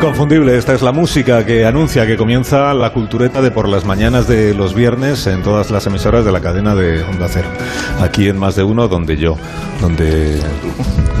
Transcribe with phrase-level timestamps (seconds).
[0.00, 4.26] Inconfundible, esta es la música que anuncia que comienza la cultureta de por las mañanas
[4.26, 7.48] de los viernes en todas las emisoras de la cadena de Onda Cero.
[8.00, 9.36] Aquí en Más de Uno, donde yo,
[9.78, 10.40] donde,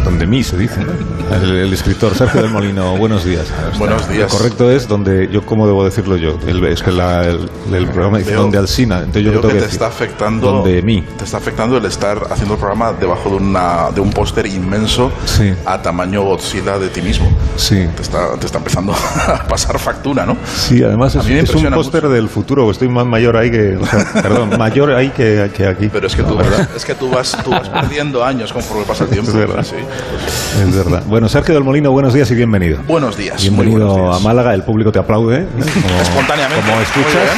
[0.04, 0.92] donde mí se dice, ¿no?
[1.36, 3.46] el, el escritor Sergio del Molino, buenos días.
[3.78, 4.32] Buenos días.
[4.32, 7.86] Lo correcto es donde, yo cómo debo decirlo yo, El- es que la- el, el
[7.86, 9.74] programa dice Veo- donde Alsina, entonces yo tengo que que te decir.
[9.74, 11.04] está afectando Donde mí.
[11.18, 15.12] te está afectando el estar haciendo el programa debajo de una de un póster inmenso
[15.26, 15.52] Sí.
[15.66, 17.30] a tamaño Godzilla de ti mismo.
[17.56, 17.86] Sí.
[17.94, 18.92] Te está, te está empezando
[19.26, 20.36] a pasar factura, ¿no?
[20.56, 24.04] Sí, además es, es un póster del futuro, estoy más mayor ahí que, o sea,
[24.22, 25.88] perdón, mayor ahí que, que aquí.
[25.92, 26.68] Pero es que tú, ¿verdad?
[26.74, 29.30] es que tú vas, tú vas perdiendo años conforme pasa el tiempo.
[29.30, 29.62] Es verdad.
[29.64, 29.76] Sí.
[29.90, 31.02] Es verdad.
[31.06, 32.78] Bueno, Sergio del Molino, buenos días y bienvenido.
[32.86, 33.40] Buenos días.
[33.40, 34.16] Bienvenido buenos días.
[34.16, 35.38] a Málaga, el público te aplaude.
[35.40, 35.46] ¿eh?
[35.56, 36.64] Como, Espontáneamente.
[36.68, 37.30] Como escuchas.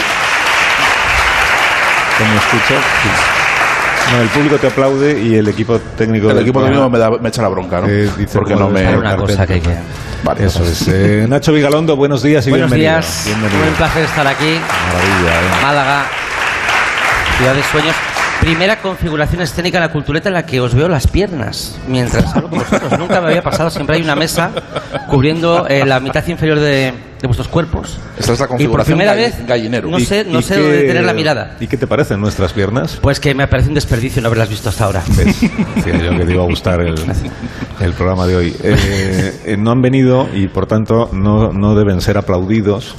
[2.19, 2.85] Como escuchas.
[3.03, 3.09] sí.
[4.13, 7.29] No, el público te aplaude y el equipo técnico El equipo técnico me, da- me
[7.29, 7.87] echa la bronca, ¿no?
[7.89, 8.97] eh, dice Porque no me...
[8.97, 9.77] una cosa que hay que-
[10.25, 10.87] Vale, Eso es.
[10.89, 13.01] Eh, Nacho Vigalondo, buenos días y Buenos bienvenido.
[13.01, 13.69] días, Bienvenido.
[13.69, 14.59] un placer estar aquí.
[14.87, 15.63] Maravilla, ¿eh?
[15.65, 16.03] Málaga,
[17.39, 17.95] ciudad de sueños.
[18.43, 22.51] Primera configuración escénica en la cultureta en la que os veo las piernas mientras hablo
[22.51, 22.99] con vosotros.
[22.99, 24.51] Nunca me había pasado, siempre hay una mesa
[25.09, 27.99] cubriendo eh, la mitad inferior de, de vuestros cuerpos.
[28.19, 29.89] Esta es la Y por configuración primera vez gallinero.
[29.89, 31.57] no ¿Y- sé, no sé qué- dónde tener la mirada.
[31.61, 32.99] ¿Y qué te parecen nuestras piernas?
[33.01, 35.03] Pues que me parece un desperdicio no haberlas visto hasta ahora.
[35.17, 35.41] ¿Ves?
[35.77, 36.97] Decía yo que te iba a gustar el,
[37.81, 38.57] el programa de hoy.
[38.63, 42.97] Eh, eh, no han venido y por tanto no, no deben ser aplaudidos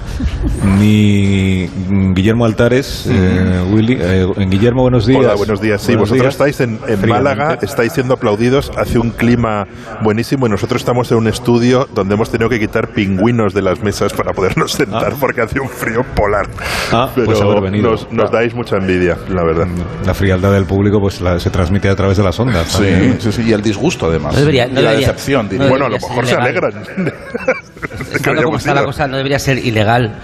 [0.80, 1.68] ni
[2.14, 3.98] Guillermo Altares, eh, Willy.
[4.00, 5.20] eh, Guillermo, buenos días.
[5.20, 5.82] Hola, buenos días.
[5.82, 7.10] Sí, vosotros estáis en, en.
[7.10, 9.68] Málaga, estáis siendo aplaudidos, hace un clima
[10.02, 13.82] buenísimo y nosotros estamos en un estudio donde hemos tenido que quitar pingüinos de las
[13.84, 15.18] mesas para podernos sentar Ah.
[15.20, 16.48] porque hace un frío polar.
[16.92, 17.92] Ah, Pero pues haber venido.
[17.92, 19.68] nos, nos dais mucha envidia, la verdad.
[20.06, 22.68] La frialdad del público pues la- se transmite a través de las ondas.
[22.68, 23.22] Sí, también.
[23.22, 24.34] sí, sí, y el disgusto además.
[24.34, 25.66] No debería- no y la debería- decepción, diría.
[25.66, 26.74] no bueno, a lo mejor se alegran.
[28.14, 30.16] Estando como está la cosa, no debería ser ilegal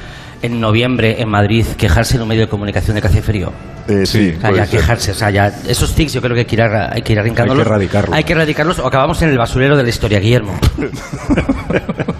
[0.41, 3.51] en noviembre en Madrid quejarse en un medio de comunicación de que hace frío.
[3.89, 4.79] Eh, sí, O sea, ya ser.
[4.79, 7.11] quejarse, o sea, ya esos tics yo creo que hay que ir, a- hay que
[7.13, 7.61] ir arrancándolos.
[7.61, 8.15] Hay que erradicarlos.
[8.17, 10.57] Hay que erradicarlos o acabamos en el basurero de la historia, Guillermo.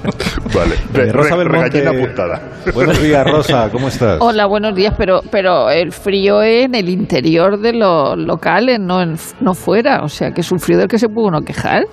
[0.54, 2.42] Vale, Eh, Re- Rosa re- Belmonte, apuntada.
[2.74, 4.18] Buenos días, Rosa, ¿cómo estás?
[4.22, 9.02] Hola, buenos días, pero pero el frío es en el interior de los locales, no
[9.02, 11.84] en, no fuera, o sea, que es un frío del que se puede uno quejar.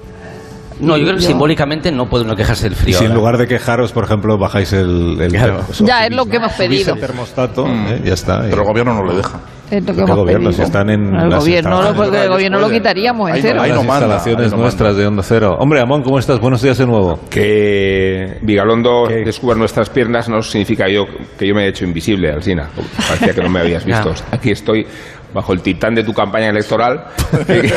[0.80, 2.98] No, yo creo que Yo- simbólicamente no puede uno quejarse del Y frío.
[2.98, 5.60] si en lugar de quejaros, por ejemplo, bajáis el, el Claro.
[5.60, 6.94] termo- Ya, es lo que hemos pedido.
[6.94, 7.86] el termostato, Mm.
[7.88, 8.42] eh, ya está.
[8.42, 9.40] Pero el gobierno no le deja.
[9.68, 10.52] Es lo que ¿Qué hemos gobierno?
[10.52, 14.58] Si están en el gobierno, porque el gobierno lo quitaríamos Ahí no- las instalaciones no
[14.58, 15.56] nuestras de Onda Cero.
[15.58, 16.38] Hombre, Amón, ¿cómo estás?
[16.38, 17.18] Buenos días de nuevo.
[17.30, 19.24] que Vigalondo ¿Qué?
[19.24, 21.04] descubra nuestras piernas no significa yo
[21.38, 22.68] que yo me haya hecho invisible, Alsina.
[23.08, 24.12] Parecía que no me habías visto.
[24.30, 24.86] Aquí estoy
[25.34, 27.04] bajo el titán de tu campaña electoral,
[27.46, 27.72] que,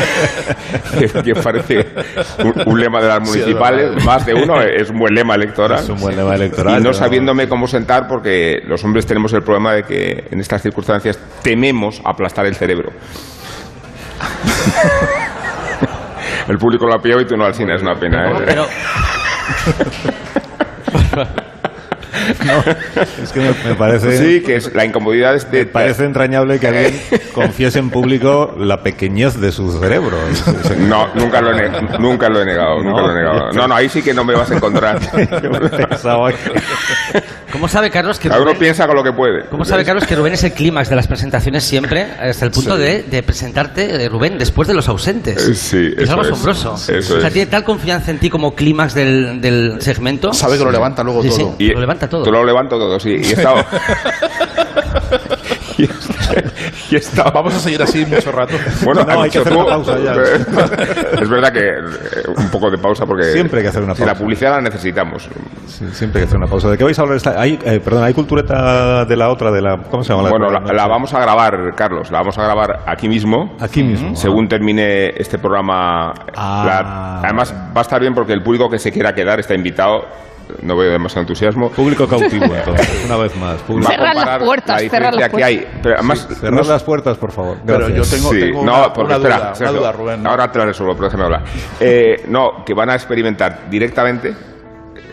[1.00, 1.88] que- que parece
[2.44, 5.80] un, un lema de las municipales, más de uno, es un buen lema electoral.
[5.80, 6.80] Es un buen lema electoral.
[6.80, 10.62] Y no sabiéndome cómo sentar, porque los hombres tenemos el problema de que en estas
[10.62, 12.92] circunstancias tememos aplastar el cerebro.
[16.48, 18.32] El público lo ha pillado y tú no, Alsina, es una pena.
[18.32, 18.44] ¿eh?
[18.44, 18.66] Pero
[23.22, 26.60] Es que me, me parece, Sí, que es la incomodidad es de, me parece entrañable
[26.60, 27.02] que alguien
[27.34, 30.18] confiese en público la pequeñez de su cerebro.
[30.88, 31.70] No, nunca lo he,
[32.00, 33.52] nunca lo he negado, nunca lo he negado.
[33.54, 35.00] No, no, ahí sí que no me vas a encontrar.
[35.42, 35.50] Yo
[35.88, 37.20] pensaba que-
[37.52, 39.46] ¿cómo sabe Carlos que Cada uno piensa con lo que puede.
[39.50, 42.78] ¿cómo sabe Carlos que Rubén es el clímax de las presentaciones siempre, hasta el punto
[42.78, 45.48] de, de presentarte, eh, Rubén, después de los ausentes?
[45.48, 46.32] Eh, sí, es eso algo es.
[46.32, 46.76] asombroso.
[46.76, 47.34] Eso o sea, es.
[47.34, 50.34] tiene tal confianza en ti como clímax del, del segmento.
[50.34, 51.42] Sabe que lo levanta luego Sí, sí.
[51.42, 51.56] todo.
[51.60, 52.24] Y- Lo levanta todo.
[52.24, 53.12] Tú lo levanto todo, sí.
[53.12, 53.58] Y he estado...
[55.78, 56.42] y he estado-
[56.92, 58.56] y he estado- Vamos a seguir así mucho rato.
[58.84, 60.12] Bueno, No, hay que hacer tú- una pausa ya.
[61.22, 63.24] es verdad que eh, un poco de pausa porque...
[63.32, 64.24] Siempre hay que hacer una si la pausa.
[64.24, 65.30] publicidad la necesitamos.
[65.68, 66.70] Sí, siempre hay que hacer una pausa.
[66.70, 67.18] ¿De qué vais a hablar?
[67.18, 69.52] esta- Hay, eh, perdón, ¿hay cultureta de la otra?
[69.52, 70.24] de la ¿Cómo se llama?
[70.24, 72.12] la Bueno, la, vamos a grabar, Carlos.
[72.12, 73.56] La vamos a grabar aquí mismo.
[73.60, 74.16] Aquí mismo.
[74.16, 76.64] Según termine este programa, Ah.
[76.66, 80.02] la- además va a estar bien porque el público que se quiera quedar está invitado
[80.62, 81.70] no veo demasiado entusiasmo.
[81.70, 83.58] Público cautivo, entonces, una vez más.
[83.88, 85.68] Cerrad las puertas, la diferencia las que hay.
[85.82, 87.58] Pero además, Cerrad no- las puertas, por favor.
[87.66, 90.28] Pero yo tengo, Sí, tengo no, una, porque una espera, duda, una Sergio, duda, Rubén.
[90.28, 91.44] Ahora te la resuelvo, pero déjame hablar.
[91.80, 94.34] Eh, no, que van a experimentar directamente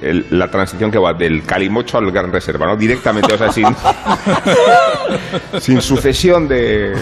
[0.03, 2.77] el- la transición que va del Calimocho al Gran Reserva, ¿no?
[2.77, 3.67] Directamente, o sea, sin,
[5.61, 6.95] sin sucesión de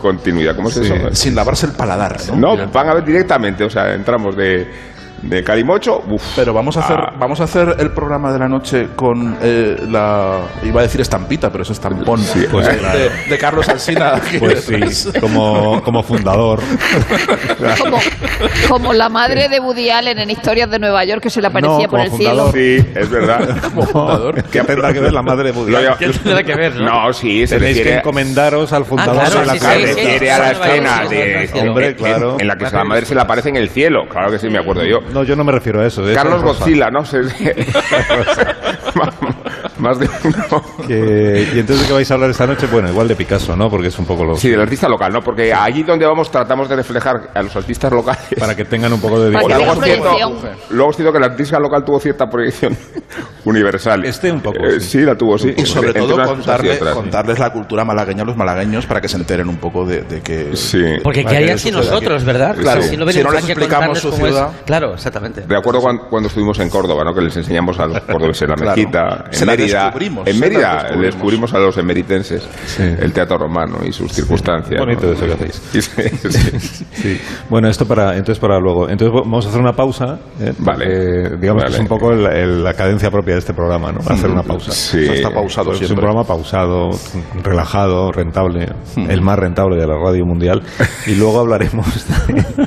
[0.00, 0.54] continuidad.
[0.54, 0.82] ¿Cómo es Sí.
[0.92, 1.14] eso?
[1.14, 2.56] Sin lavarse el paladar, ¿no?
[2.56, 4.66] No, van a ver directamente, o sea, entramos de,
[5.28, 8.88] de Calimocho, uf, Pero vamos a hacer, vamos a hacer el programa de la noche
[8.96, 12.20] con eh, la iba a decir estampita, pero es estampón
[12.50, 12.98] pues de, claro.
[12.98, 14.14] de- de Carlos Alsina.
[14.38, 16.60] Pues sí, como, como fundador.
[17.80, 17.98] Como,
[18.68, 21.70] como la madre de Woody Allen en Historias de Nueva York que se le aparecía
[21.86, 22.52] No, por como el fundador.
[22.52, 22.82] cielo.
[22.84, 23.56] Sí, es verdad.
[23.74, 25.92] No, ¿Qué tendrá que ver la madre de Woody Allen?
[25.98, 27.06] ¿Qué tendrá que ver, no?
[27.06, 30.18] No, sí, se Tenéis que encomendaros al fundador claro, de la sí, sí, se refiere
[30.18, 31.50] sí, a la escena de...
[31.68, 32.36] Hombre, en- claro.
[32.38, 34.06] En la que la madre se le aparece en el cielo.
[34.08, 35.00] Claro que sí, me acuerdo yo.
[35.16, 36.02] No, yo no me refiero a eso.
[36.12, 36.42] Carlos.
[36.42, 37.00] Godzilla, ¿no?
[39.78, 40.62] Más de uno.
[40.86, 43.68] Que- y entonces de qué vais a hablar esta noche, bueno, igual de Picasso, ¿no?
[43.68, 45.20] Porque es un poco lo Sí, del artista local, ¿no?
[45.20, 48.22] Porque allí donde vamos tratamos de reflejar a los artistas locales.
[48.38, 50.32] para que tengan un poco de que Luego proyección.
[50.70, 52.76] luego es cierto que el artista local tuvo cierta proyección
[53.44, 54.04] universal.
[54.04, 54.98] Este un poco, Eh, sí.
[54.98, 55.00] sí.
[55.00, 55.52] la tuvo, sí.
[55.56, 56.94] y sobre Entre todo contarle- otras.
[56.94, 60.20] contarles la cultura malagueña a los malagueños para que se enteren un poco de, de
[60.20, 60.56] que...
[60.56, 60.82] Sí.
[61.02, 62.26] Porque ¿qué harían sin nosotros, aquí.
[62.32, 62.56] verdad?
[62.56, 64.50] Claro, si no si venimos no les explicamos su cómo es- ciudad.
[64.64, 65.44] Claro, exactamente.
[65.48, 67.14] Recuerdo cuando, cuando estuvimos en Córdoba, ¿no?
[67.14, 68.76] Que les enseñamos a los cordobeses la Claro.
[68.76, 69.24] mezquita.
[69.26, 71.04] En Se la Mérida, descubrimos, en la Mérida descubrimos.
[71.14, 72.82] descubrimos a los emeritenses Sí.
[72.82, 74.78] el teatro romano y sus circunstancias.
[74.80, 75.12] Bonito ¿no?
[75.12, 75.62] eso que hacéis.
[75.72, 76.86] Sí, sí, sí.
[76.92, 77.20] Sí.
[77.50, 78.88] Bueno, esto para entonces para luego.
[78.88, 80.18] Entonces vamos a hacer una pausa.
[80.40, 80.52] ¿eh?
[80.58, 80.84] Vale.
[80.86, 84.00] Porque, digamos que es un poco el- el- la cadencia propia de este programa, ¿no?
[84.08, 84.70] Hacer una pausa.
[84.72, 85.04] Sí.
[85.06, 86.90] Está pausado Pues es un programa pausado,
[87.42, 90.62] relajado, rentable, el más rentable de la radio mundial.
[91.06, 91.86] Y luego hablaremos
[92.28, 92.44] de,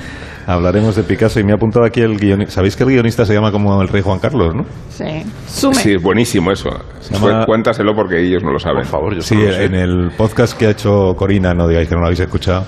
[0.53, 1.39] hablaremos de Picasso.
[1.39, 2.55] Y me ha apuntado aquí el guionista.
[2.55, 4.65] ¿Sabéis que el guionista se llama como el rey Juan Carlos, no?
[4.89, 5.23] Sí.
[5.47, 5.75] Sume.
[5.75, 6.69] Sí, es buenísimo eso.
[7.11, 8.79] llama- Cu- Cuéntaselo porque ellos no lo saben.
[8.83, 9.65] Por favor, yo Sí, sé.
[9.65, 12.65] en el podcast que ha hecho Corina, no digáis que no lo habéis escuchado,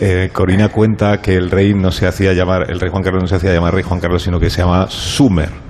[0.00, 3.28] eh, Corina cuenta que el rey no se hacía llamar, el rey Juan Carlos no
[3.28, 5.63] se hacía llamar rey Juan Carlos, sino que se llamaba Sumer.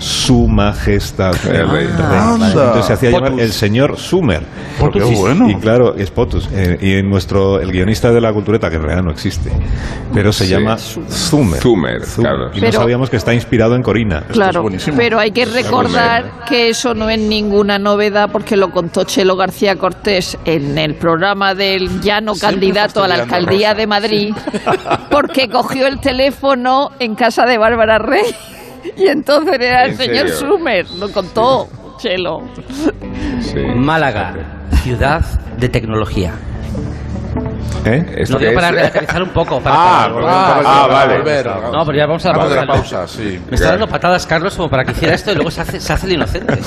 [0.00, 1.86] Su majestad el rey.
[1.98, 2.48] Anda.
[2.48, 3.44] Entonces se hacía llamar Potus.
[3.44, 4.42] el señor Sumer.
[4.78, 5.48] Por qué bueno.
[5.50, 6.48] Y claro, es Potus.
[6.52, 9.50] Eh, y en nuestro, el guionista de la cultureta, que en realidad no existe,
[10.14, 10.50] pero se Sí.
[10.52, 11.60] llama Zumer.
[11.60, 12.50] Zumer, claro.
[12.54, 14.22] Y no sabíamos que está inspirado en Corina.
[14.32, 14.96] Claro, buenísimo.
[14.96, 19.76] pero hay que recordar que eso no es ninguna novedad porque lo contó Chelo García
[19.76, 23.80] Cortés en el programa del llano Siempre candidato a la alcaldía Rosa.
[23.80, 24.34] de Madrid
[25.10, 28.24] porque cogió el teléfono en casa de Bárbara Rey
[29.00, 30.36] y entonces era el ¿En señor serio?
[30.36, 31.68] Sumer, lo contó
[31.98, 32.42] Chelo.
[33.40, 33.56] Sí.
[33.74, 34.34] Málaga,
[34.82, 35.24] ciudad
[35.58, 36.32] de tecnología.
[37.84, 38.14] ¿Eh?
[38.18, 38.74] ¿Esto Lo digo para es?
[38.74, 39.60] relativizar un poco.
[39.60, 41.16] Para Ah, para- pues Ah, Ah, vale.
[41.18, 41.46] volver.
[41.72, 42.66] No, pero ya vamos a la Vamos pausa.
[42.66, 43.40] la pausa, sí.
[43.48, 45.92] Me está dando patadas Carlos como para que hiciera esto y luego se hace, se
[45.92, 46.58] hace el inocente.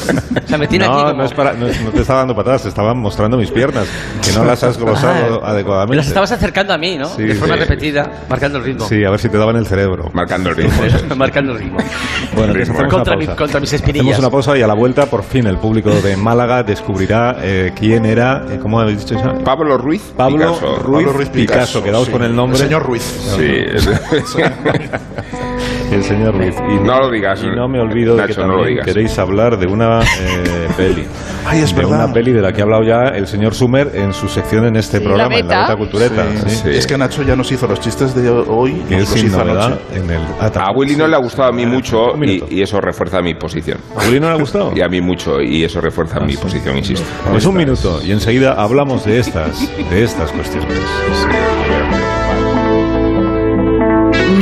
[0.44, 1.14] O sea, me tiene aquí No, como...
[1.14, 3.86] no, es para, no, no te estaba dando patadas, te estaba mostrando mis piernas,
[4.26, 5.92] que no las has glosado Ah, adecuadamente.
[5.92, 7.06] Me las estabas acercando a mí, ¿no?
[7.06, 7.60] Sí, de forma sí.
[7.60, 8.86] repetida, marcando el ritmo.
[8.88, 10.10] Sí, a ver si te daban el cerebro.
[10.14, 10.82] Marcando el ritmo.
[11.16, 11.78] marcando el ritmo.
[11.78, 12.74] Bueno, entonces Ritmo.
[12.74, 13.38] hacemos Contra, una mi- pausa.
[13.40, 14.20] contra mis Hacemos espinillas.
[14.20, 18.06] una pausa y a la vuelta, por fin, el público de Málaga descubrirá eh, quién
[18.06, 19.34] era, eh, ¿cómo habéis dicho eso?
[19.44, 20.76] Pablo Ruiz Pablo Picasso.
[20.94, 22.12] Ruiz, Pablo Ruiz Picasso, Picasso, quedaos sí.
[22.12, 22.60] con el nombre.
[22.60, 23.04] El señor Ruiz.
[23.04, 23.46] Sí.
[23.46, 23.88] es-
[25.92, 26.56] El señor Ruiz.
[26.70, 28.86] Y No lo digas, Y no me olvido de Nacho, que no lo también digas.
[28.88, 31.06] queréis hablar de una eh, peli.
[31.46, 32.06] Ay, es de verdad.
[32.06, 34.76] una peli de la que ha hablado ya el señor Sumer en su sección en
[34.78, 35.76] este Sí, programa, la en la beta.
[35.76, 36.26] Cultureta.
[36.48, 36.56] Sí.
[36.56, 36.70] sí.
[36.70, 38.74] Es que Nacho ya nos hizo los chistes de hoy.
[38.88, 39.82] Que es los sin hizo novedad anoche.
[39.96, 40.22] en el...
[40.40, 40.72] ah, A.
[40.76, 42.48] Willy no le ha gustado a mí mucho Un minuto.
[42.50, 43.78] y, y eso refuerza mi posición.
[43.96, 44.72] ¿A Willy no le ha gustado?
[44.76, 47.06] Y a mí mucho y eso refuerza mi posición, insisto.
[47.30, 50.80] Pues un minuto y enseguida hablamos de estas, de estas cuestiones.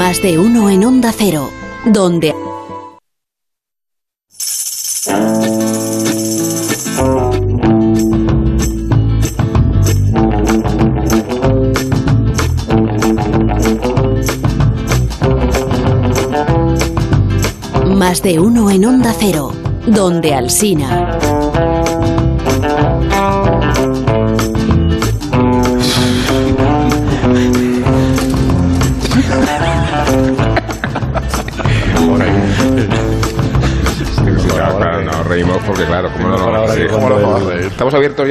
[0.04, 1.52] Más de uno en Onda Cero,
[1.86, 2.34] donde
[17.86, 19.52] Más de uno en Onda Cero,
[19.86, 21.31] donde Alsina.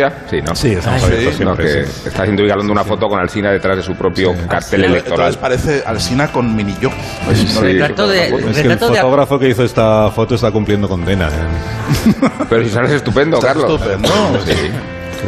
[0.01, 0.13] Ya?
[0.29, 0.55] Sí, ¿no?
[0.55, 1.45] Sí, estamos abiertos sí.
[1.45, 2.03] No, siempre, que sí.
[2.09, 5.29] está haciendo Vigalondo una foto con Alsina detrás de su propio cartel electoral.
[5.33, 6.91] Entonces parece Alsina con mini yo.
[7.35, 7.47] Sí.
[7.61, 11.29] Retrato de, Es que el retrato de, fotógrafo que hizo esta foto está cumpliendo condena.
[11.29, 12.15] ¿eh?
[12.49, 13.71] Pero si sales estupendo, Está Carlos.
[13.81, 14.09] estupendo.
[14.47, 14.71] Sí.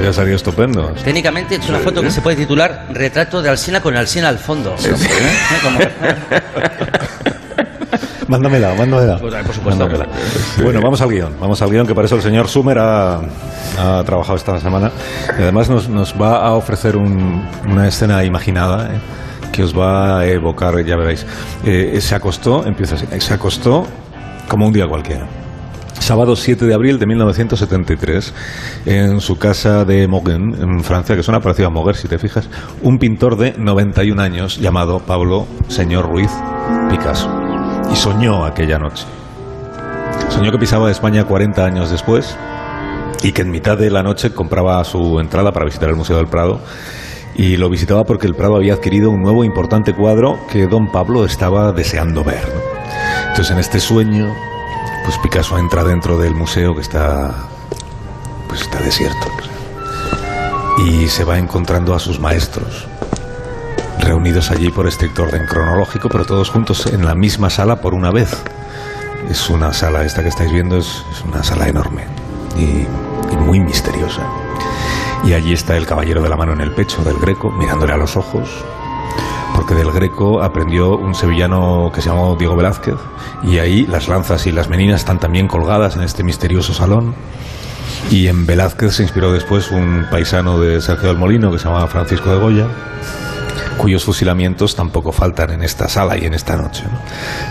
[0.02, 0.94] Ya salió estupendo.
[1.04, 4.38] Técnicamente he hecho una foto que se puede titular Retrato de Alsina con Alsina al
[4.38, 4.74] fondo.
[4.82, 4.94] ¿Eh?
[5.62, 5.78] Como-
[8.28, 9.18] Mándamela, mándamela.
[9.18, 9.84] Pues, por supuesto.
[9.84, 10.06] Mándamela.
[10.62, 11.32] Bueno, vamos al guion.
[11.40, 13.16] Vamos al guion, que para eso el señor Sumer ha,
[13.78, 14.90] ha trabajado esta semana.
[15.38, 18.94] Y además nos, nos va a ofrecer un- una escena imaginada.
[18.94, 18.98] ¿eh?
[19.52, 21.26] que os va a evocar, ya veréis.
[21.62, 23.86] Eh, se acostó, empieza así, se acostó
[24.48, 25.26] como un día cualquiera.
[25.98, 28.32] Sábado 7 de abril de 1973,
[28.86, 32.48] en su casa de Moguen, en Francia, que suena parecido a Moguer, si te fijas,
[32.80, 36.30] un pintor de 91 años llamado Pablo Señor Ruiz
[36.88, 37.41] Picasso.
[37.90, 39.04] Y soñó aquella noche.
[40.28, 42.36] Soñó que pisaba España 40 años después
[43.22, 46.26] y que en mitad de la noche compraba su entrada para visitar el Museo del
[46.26, 46.60] Prado
[47.34, 51.24] y lo visitaba porque el Prado había adquirido un nuevo importante cuadro que don Pablo
[51.24, 52.42] estaba deseando ver.
[52.48, 52.60] ¿no?
[53.28, 54.34] Entonces en este sueño,
[55.04, 57.34] pues Picasso entra dentro del museo que está,
[58.48, 59.28] pues está desierto
[60.78, 62.86] y se va encontrando a sus maestros
[64.02, 68.10] reunidos allí por estricto orden cronológico, pero todos juntos en la misma sala por una
[68.10, 68.42] vez.
[69.30, 72.04] Es una sala, esta que estáis viendo es, una sala enorme
[72.56, 72.86] y,
[73.32, 74.22] y muy misteriosa.
[75.24, 77.96] Y allí está el caballero de la mano en el pecho del Greco, mirándole a
[77.96, 78.50] los ojos,
[79.54, 82.96] porque del Greco aprendió un sevillano que se llamó Diego Velázquez,
[83.44, 87.14] y ahí las lanzas y las meninas están también colgadas en este misterioso salón.
[88.10, 91.86] Y en Velázquez se inspiró después un paisano de Sergio del Molino que se llamaba
[91.86, 92.66] Francisco de Goya,
[93.78, 96.84] cuyos fusilamientos tampoco faltan en esta sala y en esta noche.
[96.84, 96.98] ¿no?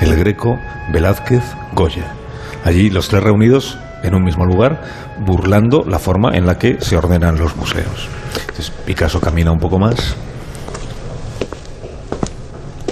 [0.05, 0.59] El Greco,
[0.91, 2.13] Velázquez, Goya.
[2.63, 4.81] Allí los tres reunidos en un mismo lugar,
[5.19, 8.07] burlando la forma en la que se ordenan los museos.
[8.39, 10.15] Entonces Picasso camina un poco más.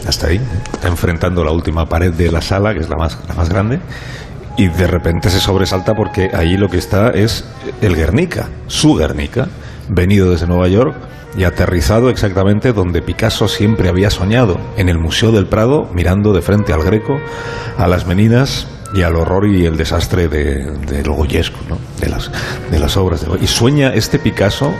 [0.07, 0.41] Hasta ahí, ¿eh?
[0.83, 3.79] enfrentando la última pared de la sala, que es la más, la más grande,
[4.57, 7.45] y de repente se sobresalta porque ahí lo que está es
[7.81, 9.47] el Guernica, su Guernica,
[9.89, 10.95] venido desde Nueva York
[11.37, 16.41] y aterrizado exactamente donde Picasso siempre había soñado, en el Museo del Prado, mirando de
[16.41, 17.19] frente al Greco,
[17.77, 21.77] a las meninas y al horror y el desastre de, de lo goyesco, ¿no?
[21.99, 22.31] de, las,
[22.71, 23.27] de las obras de.
[23.43, 24.73] Y sueña este Picasso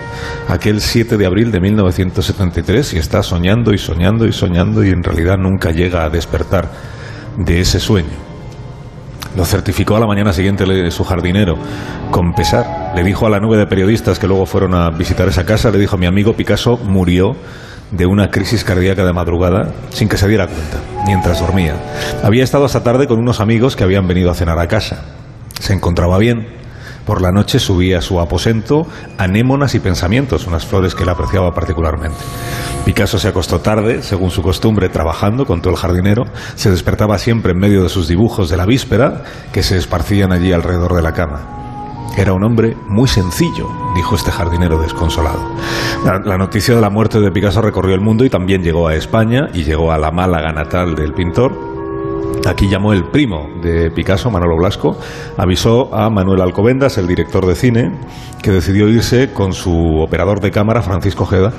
[0.48, 5.04] aquel 7 de abril de 1973 y está soñando y soñando y soñando y en
[5.04, 6.70] realidad nunca llega a despertar
[7.38, 8.29] de ese sueño.
[9.40, 11.58] Lo certificó a la mañana siguiente su jardinero,
[12.12, 12.92] con pesar.
[12.94, 15.80] Le dijo a la nube de periodistas que luego fueron a visitar esa casa, le
[15.80, 17.38] dijo, mi amigo Picasso murió
[17.90, 21.76] de una crisis cardíaca de madrugada sin que se diera cuenta, mientras dormía.
[22.22, 25.06] Había estado esta tarde con unos amigos que habían venido a cenar a casa.
[25.62, 26.46] Se encontraba bien.
[27.10, 28.86] Por la noche subía a su aposento
[29.18, 32.20] anémonas y pensamientos, unas flores que él apreciaba particularmente.
[32.86, 36.26] Picasso se acostó tarde, según su costumbre, trabajando con todo el jardinero.
[36.54, 40.54] Se despertaba siempre en medio de sus dibujos de la víspera, que se esparcían allí
[40.54, 42.12] alrededor de la cama.
[42.16, 45.42] Era un hombre muy sencillo, dijo este jardinero desconsolado.
[46.06, 48.94] La, la noticia de la muerte de Picasso recorrió el mundo y también llegó a
[48.94, 51.69] España y llegó a la Málaga natal del pintor.
[52.48, 54.98] Aquí llamó el primo de Picasso, Manolo Blasco,
[55.38, 57.92] avisó a Manuel Alcobendas, el director de cine,
[58.42, 61.54] que decidió irse con su operador de cámara, Francisco Ojeda,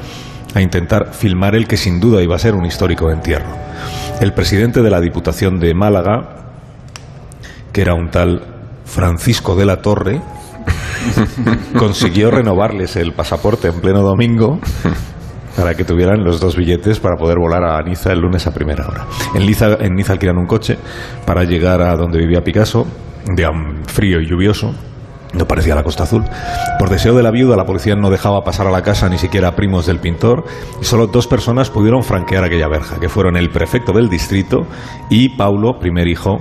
[0.55, 3.51] a intentar filmar el que sin duda iba a ser un histórico entierro.
[4.21, 6.53] El presidente de la Diputación de Málaga,
[7.73, 8.43] que era un tal
[8.85, 10.21] Francisco de la Torre,
[11.79, 14.59] consiguió renovarles el pasaporte en pleno domingo
[15.57, 18.87] para que tuvieran los dos billetes para poder volar a Niza el lunes a primera
[18.87, 19.07] hora.
[19.35, 20.79] En Niza, en Niza alquilan un coche
[21.27, 22.87] para llegar a donde vivía Picasso,
[23.27, 23.49] de
[23.87, 24.73] frío y lluvioso.
[25.33, 26.25] No parecía la Costa Azul.
[26.79, 29.49] Por deseo de la viuda, la policía no dejaba pasar a la casa ni siquiera
[29.49, 30.45] a primos del pintor
[30.81, 34.67] y solo dos personas pudieron franquear aquella verja, que fueron el prefecto del distrito
[35.09, 36.39] y Paulo, primer hijo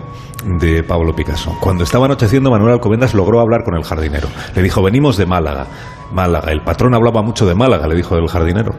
[0.59, 1.55] de Pablo Picasso.
[1.61, 4.27] Cuando estaba anocheciendo, Manuel Alcobendas logró hablar con el jardinero.
[4.55, 5.67] Le dijo, venimos de Málaga.
[6.11, 6.51] Málaga.
[6.51, 8.73] El patrón hablaba mucho de Málaga, le dijo el jardinero.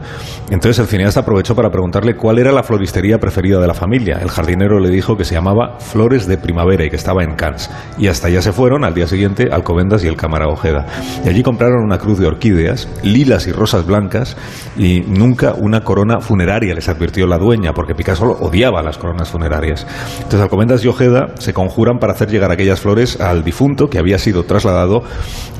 [0.49, 4.19] Entonces el cineasta aprovechó para preguntarle cuál era la floristería preferida de la familia.
[4.21, 7.69] El jardinero le dijo que se llamaba Flores de Primavera y que estaba en Cannes.
[7.97, 10.85] Y hasta allá se fueron al día siguiente Alcobendas y el cámara Ojeda.
[11.25, 14.35] Y allí compraron una cruz de orquídeas, lilas y rosas blancas
[14.77, 19.85] y nunca una corona funeraria, les advirtió la dueña, porque Picasso odiaba las coronas funerarias.
[20.17, 24.17] Entonces Alcobendas y Ojeda se conjuran para hacer llegar aquellas flores al difunto que había
[24.17, 25.03] sido trasladado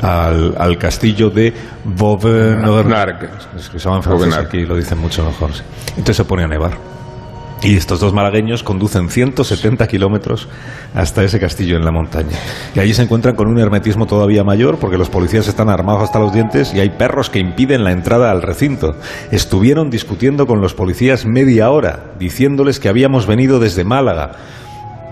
[0.02, 3.48] al, al castillo de Vauvenargues.
[3.58, 5.54] Es que se llama en francés aquí, lo dicen mucho mejor.
[5.54, 5.64] sí.
[5.90, 6.92] Entonces se pone a nevar.
[7.64, 10.48] Y estos dos malagueños conducen 170 kilómetros
[10.96, 12.36] hasta ese castillo en la montaña.
[12.74, 16.18] Y allí se encuentran con un hermetismo todavía mayor porque los policías están armados hasta
[16.18, 18.96] los dientes y hay perros que impiden la entrada al recinto.
[19.32, 24.32] Estuvieron discutiendo con los policías media hora, diciéndoles que habíamos venido desde Málaga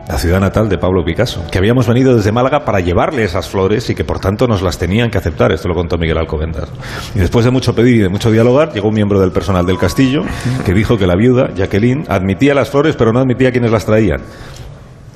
[0.09, 3.91] la ciudad natal de Pablo Picasso, que habíamos venido desde Málaga para llevarle esas flores
[3.91, 5.51] y que por tanto nos las tenían que aceptar.
[5.51, 6.67] Esto lo contó Miguel Alcobendas.
[7.13, 9.77] Y después de mucho pedir y de mucho dialogar, llegó un miembro del personal del
[9.77, 10.23] castillo
[10.65, 14.21] que dijo que la viuda, Jacqueline, admitía las flores pero no admitía quienes las traían.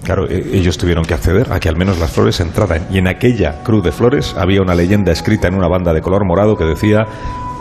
[0.04, 2.86] Claro, eh, ellos tuvieron que acceder a que al menos las flores entraran.
[2.92, 6.24] Y en aquella cruz de flores había una leyenda escrita en una banda de color
[6.24, 7.00] morado que decía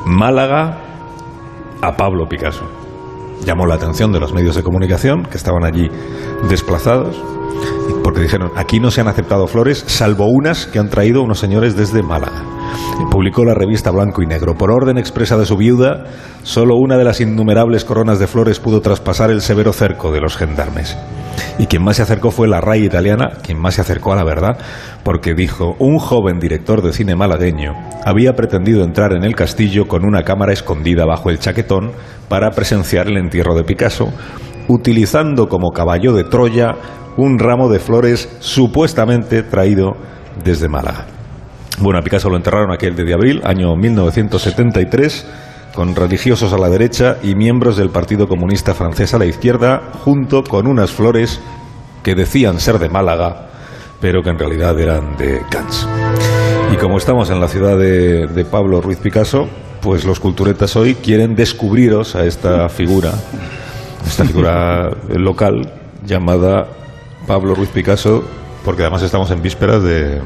[0.05, 0.77] Málaga
[1.81, 2.82] a Pablo Picasso.
[3.45, 5.89] Llamó la atención de los medios de comunicación que estaban allí
[6.49, 7.21] desplazados
[8.03, 11.77] porque dijeron, aquí no se han aceptado flores salvo unas que han traído unos señores
[11.77, 12.52] desde Málaga.
[13.11, 14.55] Publicó la revista Blanco y Negro.
[14.55, 16.05] Por orden expresa de su viuda,
[16.43, 20.37] solo una de las innumerables coronas de flores pudo traspasar el severo cerco de los
[20.37, 20.97] gendarmes.
[21.59, 24.25] Y quien más se acercó fue la RAI italiana, quien más se acercó a la
[24.25, 24.59] verdad,
[25.05, 27.75] porque dijo, un joven director de cine malagueño
[28.05, 31.93] había pretendido entrar en el castillo con una cámara escondida bajo el chaquetón
[32.29, 34.09] para presenciar el entierro de Picasso,
[34.69, 36.77] utilizando como caballo de Troya
[37.17, 39.93] un ramo de flores supuestamente traído
[40.43, 41.07] desde Málaga.
[41.79, 45.27] Bueno, a Picasso lo enterraron aquel de abril, año 1973,
[45.75, 50.45] con religiosos a la derecha y miembros del Partido Comunista Francés a la izquierda, junto
[50.45, 51.41] con unas flores
[52.03, 53.49] que decían ser de Málaga,
[54.01, 55.87] pero que en realidad eran de Cannes.
[56.73, 59.49] Y como estamos en la ciudad de, de Pablo Ruiz Picasso,
[59.81, 63.13] pues los culturetas hoy quieren descubriros a esta figura,
[64.07, 65.73] esta figura local
[66.05, 66.67] llamada
[67.27, 68.23] Pablo Ruiz Picasso,
[68.65, 70.21] porque además estamos en vísperas de,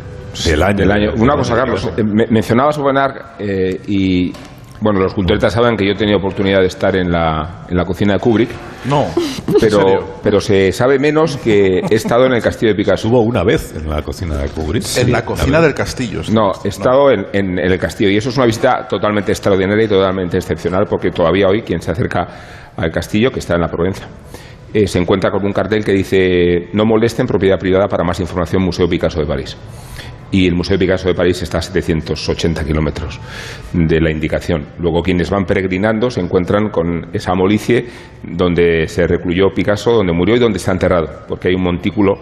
[0.45, 0.77] del año.
[0.77, 1.13] Del año.
[1.19, 4.33] Una cosa, Carlos, eh, me- mencionabas Obenar eh, y
[4.81, 7.85] bueno, los culturetas saben que yo he tenido oportunidad de estar en la, en la
[7.87, 8.51] cocina de Kubrick,
[8.85, 13.07] No, ¿en pero, pero se sabe menos que he estado en el castillo de Picasso.
[13.09, 14.85] Estuvo una vez en la cocina de Kubrick.
[14.99, 16.23] En la cocina del castillo.
[16.23, 16.31] sí.
[16.33, 19.87] No, he estado en, en- en el castillo y eso es una visita totalmente extraordinaria
[19.87, 22.27] y totalmente excepcional porque todavía hoy quien se acerca
[22.77, 24.07] al castillo, que está en la Provenza,
[24.75, 28.63] eh, se encuentra con un cartel que dice no molesten propiedad privada para más información
[28.63, 29.57] Museo Picasso de París.
[30.37, 33.19] Y el Museo Picasso de París está a 780 kilómetros
[33.73, 34.67] de la indicación.
[34.79, 37.87] Luego quienes van peregrinando se encuentran con esa molicie
[38.23, 42.19] donde se recluyó Picasso, donde murió y donde está enterrado, porque hay un montículo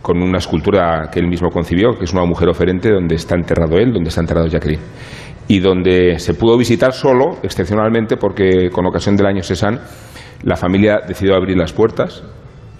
[0.00, 3.78] con una escultura que él mismo concibió, que es una mujer oferente donde está enterrado
[3.78, 4.82] él, donde está enterrado Jacqueline.
[5.48, 9.80] Y donde se pudo visitar solo, excepcionalmente, porque con ocasión del año Cézanne,
[10.44, 12.22] la familia decidió abrir las puertas,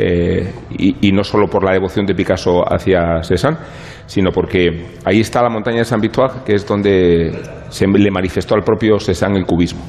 [0.02, 3.58] eh, y, no solo por la devoción de Picasso hacia Cézanne,
[4.06, 7.30] sino porque ahí está la montaña de Saint Victoire, que es donde
[7.68, 9.82] se le manifestó al propio Cézanne el cubismo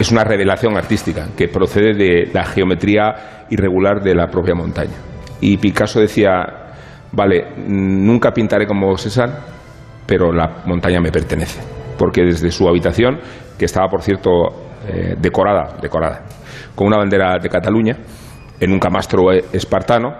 [0.00, 4.96] es una revelación artística que procede de la geometría irregular de la propia montaña.
[5.42, 6.72] Y Picasso decía,
[7.12, 9.34] vale, nunca pintaré como Cézanne,
[10.06, 11.60] pero la montaña me pertenece,
[11.98, 13.18] porque desde su habitación,
[13.58, 14.30] que estaba por cierto
[14.88, 16.22] eh, decorada, decorada,
[16.74, 17.98] con una bandera de Cataluña,
[18.60, 20.10] en un camastro espartano,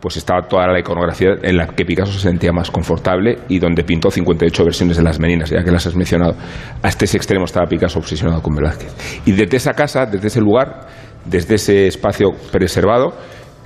[0.00, 3.82] pues estaba toda la iconografía en la que Picasso se sentía más confortable y donde
[3.82, 6.36] pintó 58 versiones de las Meninas, ya que las has mencionado.
[6.82, 8.94] Hasta ese extremo estaba Picasso obsesionado con Velázquez.
[9.26, 10.86] Y desde esa casa, desde ese lugar,
[11.24, 13.12] desde ese espacio preservado,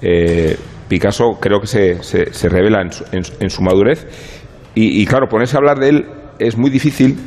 [0.00, 0.56] eh,
[0.88, 4.06] Picasso creo que se, se- se revela en su, en en su madurez.
[4.74, 6.06] Y, y claro, ponerse a hablar de él
[6.38, 7.18] es muy difícil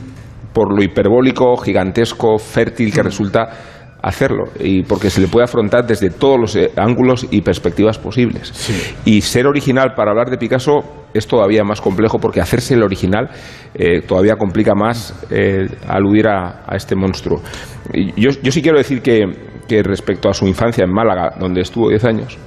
[0.52, 3.50] por lo hiperbólico, gigantesco, fértil que resulta
[4.06, 8.54] hacerlo y porque se le puede afrontar desde todos los eh, ángulos y perspectivas posibles.
[9.04, 13.30] Y ser original para hablar de Picasso es todavía más complejo porque hacerse el original
[13.74, 17.42] eh, todavía complica más eh, aludir a, a este monstruo.
[18.16, 19.24] Yo, yo sí quiero decir que,
[19.68, 22.38] que respecto a su infancia en Málaga, donde estuvo 10 años,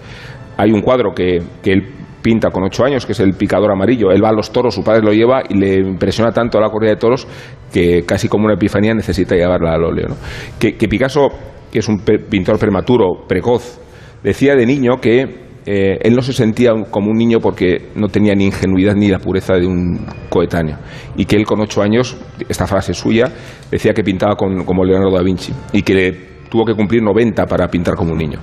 [0.56, 1.82] hay un cuadro que, que él
[2.28, 4.10] pinta con ocho años, que es el picador amarillo.
[4.10, 6.90] Él va a los toros, su padre lo lleva y le impresiona tanto la corrida
[6.90, 7.26] de toros
[7.72, 10.08] que casi como una epifanía necesita llevarla al óleo.
[10.10, 10.16] ¿no?
[10.58, 11.28] Que, Picasso,
[11.72, 13.80] que es un pintor prematuro, precoz,
[14.22, 15.22] decía de niño que
[15.64, 19.20] eh, él no se sentía como un niño porque no tenía ni ingenuidad ni la
[19.20, 20.76] pureza de un coetáneo.
[21.16, 22.14] Y que él con ocho años,
[22.46, 23.32] esta frase suya,
[23.70, 27.68] decía que pintaba con- como Leonardo da Vinci y que tuvo que cumplir 90 para
[27.68, 28.40] pintar como un niño.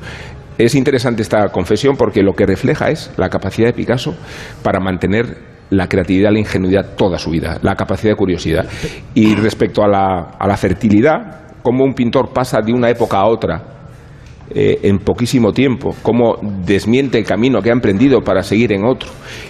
[0.58, 4.16] Es interesante esta confesión porque lo que refleja es la capacidad de Picasso
[4.64, 5.38] para mantener
[5.70, 8.66] la creatividad, la ingenuidad toda su vida, la capacidad de curiosidad.
[9.14, 13.26] Y respecto a la, a la fertilidad, cómo un pintor pasa de una época a
[13.26, 13.64] otra
[14.52, 19.10] eh, en poquísimo tiempo, cómo desmiente el camino que ha emprendido para seguir en otro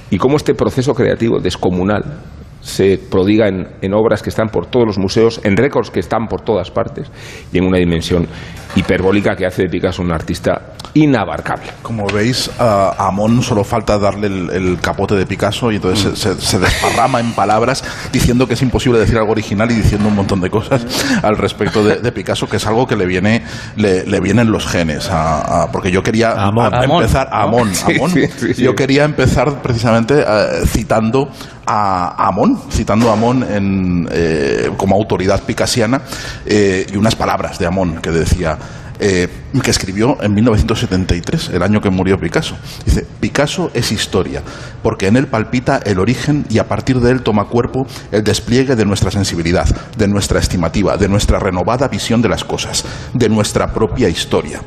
[0.09, 2.21] y cómo este proceso creativo descomunal
[2.61, 6.27] se prodiga en, en obras que están por todos los museos, en récords que están
[6.27, 7.11] por todas partes
[7.51, 8.27] y en una dimensión
[8.75, 10.61] hiperbólica que hace de Picasso un artista
[10.93, 11.71] inabarcable.
[11.81, 16.35] Como veis, a Amón solo falta darle el, el capote de Picasso y entonces se,
[16.35, 17.83] se- se desparrama en palabras
[18.13, 20.85] diciendo que es imposible decir algo original y diciendo un montón de cosas
[21.21, 23.43] al respecto de, de Picasso, que es algo que le viene
[23.75, 25.09] le, le vienen los genes.
[25.09, 26.73] a- a- porque yo quería Amón.
[26.73, 27.29] a- Amón, empezar.
[27.31, 28.11] Amón, Sí, Amón.
[28.11, 28.63] sí, sí, sí.
[28.63, 31.29] Yo quería empezar precisamente eh, citando
[31.67, 36.01] a Amón, citando a Amón en, eh, como autoridad picasiana
[36.45, 38.57] eh, y unas palabras de Amón que decía
[38.99, 39.27] eh,
[39.63, 42.57] que escribió en 1973, el año que murió Picasso.
[42.85, 44.41] Dice, Picasso es historia,
[44.83, 48.75] porque en él palpita el origen y a partir de él toma cuerpo el despliegue
[48.75, 53.73] de nuestra sensibilidad, de nuestra estimativa, de nuestra renovada visión de las cosas, de nuestra
[53.73, 54.61] propia historia.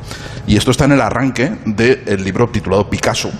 [0.47, 3.31] Y esto está en el arranque del libro titulado Picasso,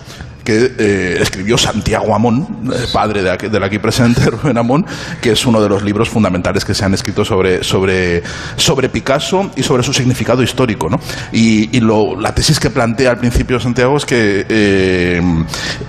[0.49, 4.83] que eh, escribió Santiago Amón, eh, padre de aquí, del aquí presente, Rubén Amón,
[5.21, 8.23] que es uno de los libros fundamentales que se han escrito sobre, sobre,
[8.55, 10.89] sobre Picasso y sobre su significado histórico.
[10.89, 10.99] ¿no?
[11.31, 15.21] Y, y lo- la tesis que plantea al principio Santiago es que eh,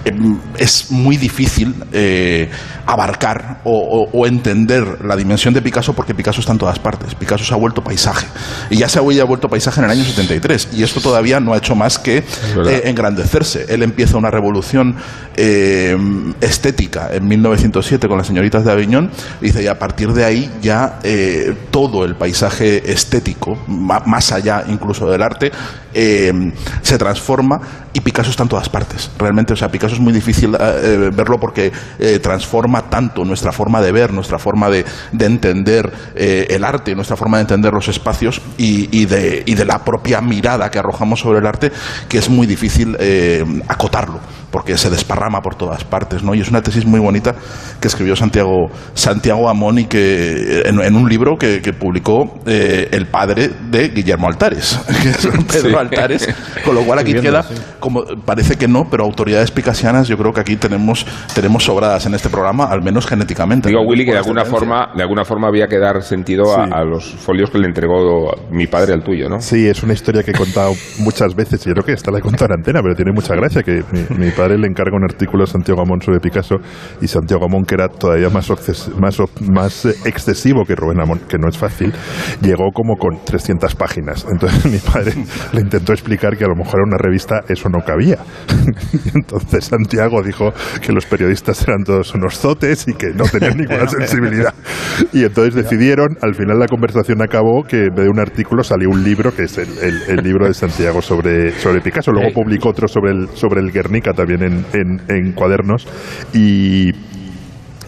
[0.04, 2.50] em, es muy difícil eh,
[2.86, 7.14] abarcar o, o- o entender la dimensión de Picasso porque Picasso está en todas partes.
[7.14, 8.26] Picasso se ha vuelto paisaje.
[8.68, 10.68] Y ya se había vuelto paisaje en el año 73.
[10.74, 13.64] Y esto todavía no ha hecho más que eh, engrandecerse.
[13.68, 14.49] Él empieza una revolución
[15.36, 15.96] eh,
[16.40, 19.10] estética en 1907 con las señoritas de Aviñón.
[19.40, 25.10] Dice, y a partir de ahí ya eh, todo el paisaje estético, más allá incluso
[25.10, 25.52] del arte,
[25.94, 27.60] eh, se transforma
[27.92, 29.10] y Picasso está en todas partes.
[29.18, 33.80] Realmente, o sea, Picasso es muy difícil eh, verlo porque eh, transforma tanto nuestra forma
[33.80, 37.88] de ver, nuestra forma de, de entender eh, el arte, nuestra forma de entender los
[37.88, 41.70] espacios y, de, la propia mirada que arrojamos sobre el arte,
[42.08, 46.34] que es muy difícil eh, acotarlo porque se desparrama por todas partes, ¿no?
[46.34, 47.34] Y es una tesis muy bonita
[47.80, 53.48] que escribió Santiago, Santiago Amón y que en, un libro que, publicó eh, el padre
[53.70, 55.78] de Guillermo Altares, que es Pedro.
[55.80, 56.28] Altares,
[56.64, 57.54] con lo cual aquí viendo, queda, sí.
[57.80, 62.14] como parece que no, pero autoridades picasianas yo creo que aquí tenemos, tenemos sobradas en
[62.14, 63.68] este programa, al menos genéticamente.
[63.68, 63.88] Digo, ¿no?
[63.88, 66.70] Willy, que de alguna forma, de alguna forma había que dar sentido a, Sí.
[66.74, 69.40] a los folios que le entregó mi padre al tuyo, ¿no?
[69.40, 72.18] Sí, es una historia que he contado muchas veces, y yo creo que esta la
[72.18, 75.04] he contado en antena, pero tiene mucha gracia, que mi, mi padre le encarga un
[75.04, 76.56] artículo a Santiago Amón sobre Picasso,
[77.00, 81.20] y Santiago Amón, que era todavía más, obses- más, más eh, excesivo que Rubén Amón,
[81.28, 81.92] que no es fácil,
[82.42, 84.26] llegó como con 300 páginas.
[84.30, 85.14] Entonces mi padre
[85.52, 88.18] le intentó explicar que a lo mejor en una revista eso no cabía.
[89.14, 90.52] Entonces Santiago dijo
[90.82, 94.52] que los periodistas eran todos unos zotes y que no tenían ninguna sensibilidad.
[95.12, 98.90] Y entonces decidieron, al final la conversación acabó que en vez de un artículo salió
[98.90, 102.10] un libro, que es el, el- el libro de Santiago sobre, sobre Picasso.
[102.10, 105.86] Luego publicó otro sobre el, sobre el Guernica también en, en- en cuadernos.
[106.34, 106.90] Y,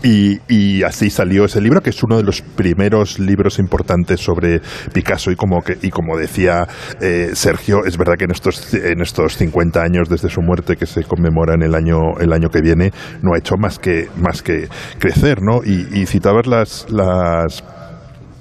[0.02, 4.60] y, y así salió ese libro, que es uno de los primeros libros importantes sobre
[4.92, 5.30] Picasso.
[5.30, 6.66] Y como, que, y como decía
[7.00, 10.86] eh, Sergio, es verdad que en estos, en estos 50 años desde su muerte, que
[10.86, 12.90] se conmemora en el año, el año que viene,
[13.22, 15.42] no ha hecho más que, más que crecer.
[15.42, 15.62] ¿no?
[15.64, 17.62] Y, y citabas las, las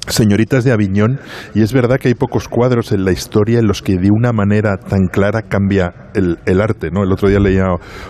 [0.07, 1.19] Señoritas de Aviñón,
[1.53, 4.33] y es verdad que hay pocos cuadros en la historia en los que de una
[4.33, 6.89] manera tan clara cambia el, el arte.
[6.91, 7.03] ¿no?
[7.03, 7.65] El otro día leía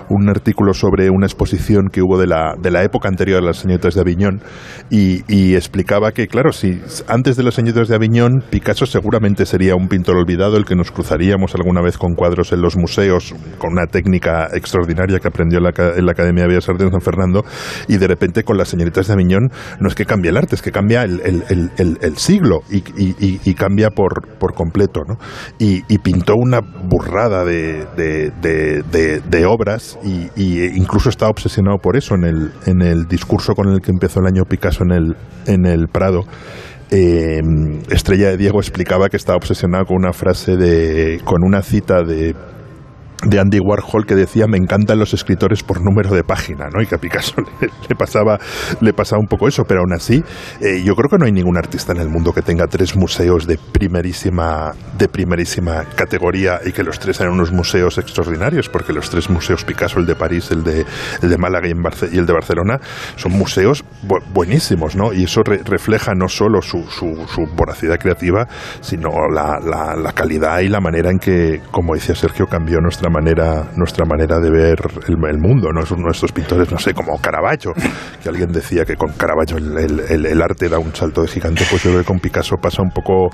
[0.10, 3.58] un artículo sobre una exposición que hubo de la, de la época anterior a las
[3.58, 4.42] Señoritas de Aviñón
[4.90, 5.22] y,
[5.56, 10.16] explicaba que, claro, si antes de las Señoritas de Aviñón, Picasso seguramente sería un pintor
[10.16, 14.48] olvidado, el que nos cruzaríamos alguna vez con cuadros en los museos, con una técnica
[14.54, 17.44] extraordinaria que aprendió en la, ca- en la Academia de Bellas Artes de San Fernando,
[17.90, 19.50] y de repente con las Señoritas de Aviñón
[19.80, 23.54] no es que cambie el arte, es que cambia el, el- el- el- siglo y,
[23.56, 25.02] cambia por, por completo.
[25.08, 25.18] ¿no?
[25.60, 30.30] Y, pintó una burrada de, de- obras y
[30.78, 34.28] incluso está obsesionado por eso en el, en el discurso con el que empezó el
[34.28, 35.16] año Picasso en el,
[35.48, 36.22] en el Prado.
[36.92, 37.40] eh,
[37.90, 42.36] Estrella de Diego explicaba que estaba obsesionado con una frase de, con una cita de
[43.24, 46.82] de Andy Warhol que decía me encantan los escritores por número de página, ¿no?
[46.82, 47.36] Y que a Picasso
[47.90, 48.40] le, pasaba
[48.82, 50.24] le pasaba un poco eso, pero aún así
[50.60, 53.46] eh, yo creo que no hay ningún artista en el mundo que tenga tres museos
[53.48, 59.10] de primerísima de primerísima categoría y que los tres sean unos museos extraordinarios, porque los
[59.10, 60.86] tres museos Picasso, el de París, el de
[61.22, 62.80] el de Málaga y, en y el de Barcelona
[63.16, 65.14] son museos bu- buenísimos, ¿no?
[65.14, 68.48] Y eso re- refleja no solo su, su, su voracidad creativa,
[68.82, 69.60] sino la,
[69.96, 74.40] la calidad y la manera en que, como decía Sergio, cambió nuestra manera, nuestra manera
[74.40, 75.82] de ver el, el mundo, ¿no?
[76.34, 77.72] Pintores, no sé, como Caravaggio,
[78.24, 79.78] que alguien decía que con Caravaggio el,
[80.10, 82.82] el- el- arte da un salto de gigante, pues yo creo que con Picasso pasa
[82.82, 83.30] un poco,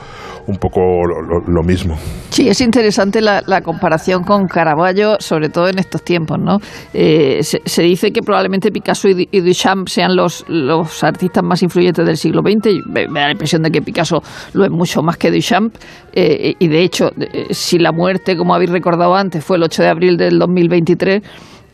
[0.47, 1.97] un poco lo, lo- lo mismo.
[2.29, 6.57] Sí, es interesante la, la comparación con Caravaggio, sobre todo en estos tiempos, ¿no?
[6.93, 11.61] Eh, se, se dice que probablemente Picasso y, y Duchamp sean los, los artistas más
[11.63, 12.85] influyentes del siglo XX.
[12.87, 14.21] Me, me da la impresión de que Picasso
[14.53, 15.75] lo es mucho más que Duchamp.
[16.13, 19.83] eh, y de hecho, eh, si la muerte, como habéis recordado antes, fue el 8
[19.83, 21.21] de abril del 2023,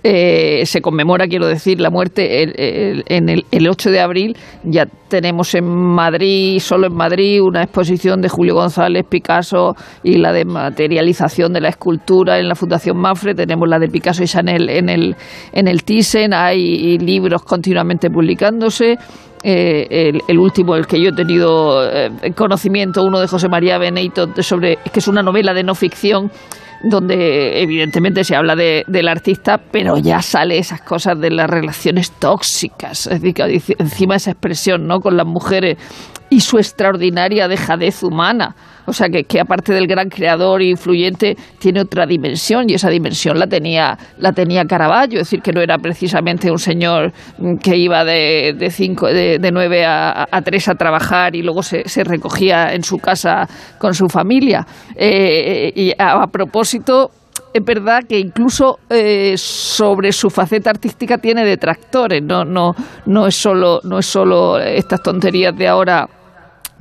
[0.06, 4.36] eh, se conmemora, quiero decir, la muerte el, en el, el 8 de abril.
[4.66, 10.34] Ya tenemos en Madrid, solo en Madrid, una exposición de Julio González, Picasso y la
[10.34, 13.34] de materialización de la escultura en la Fundación Mafre.
[13.34, 15.16] Tenemos la de Picasso y Chanel en el,
[15.54, 16.34] en el Thyssen.
[16.34, 18.98] Hay libros continuamente publicándose.
[19.44, 23.78] eh, el, el último, el que yo he tenido eh, conocimiento, uno de José María
[23.78, 26.32] Beneito, sobre, que es una novela de no ficción
[26.84, 32.12] donde evidentemente se habla de, del artista, pero ya sale esas cosas de las relaciones
[32.12, 35.00] tóxicas, es decir, encima esa expresión, ¿no?
[35.00, 35.78] Con las mujeres
[36.30, 38.56] y su extraordinaria dejadez humana.
[38.86, 42.90] O sea, que, que aparte del gran creador e influyente, tiene otra dimensión y esa
[42.90, 45.20] dimensión la tenía, la tenía Caravaggio.
[45.20, 49.40] Es decir, que no era precisamente un señor mm, que iba de, de, cinco, de,
[49.52, 53.94] nueve a, a tres a trabajar y luego se, se recogía en su casa con
[53.94, 54.66] su familia.
[54.96, 57.12] Eh, y a, a propósito,
[57.54, 62.74] es verdad que incluso eh, sobre su faceta artística tiene detractores, no, no,
[63.06, 66.08] no, es solo, no es solo estas tonterías de ahora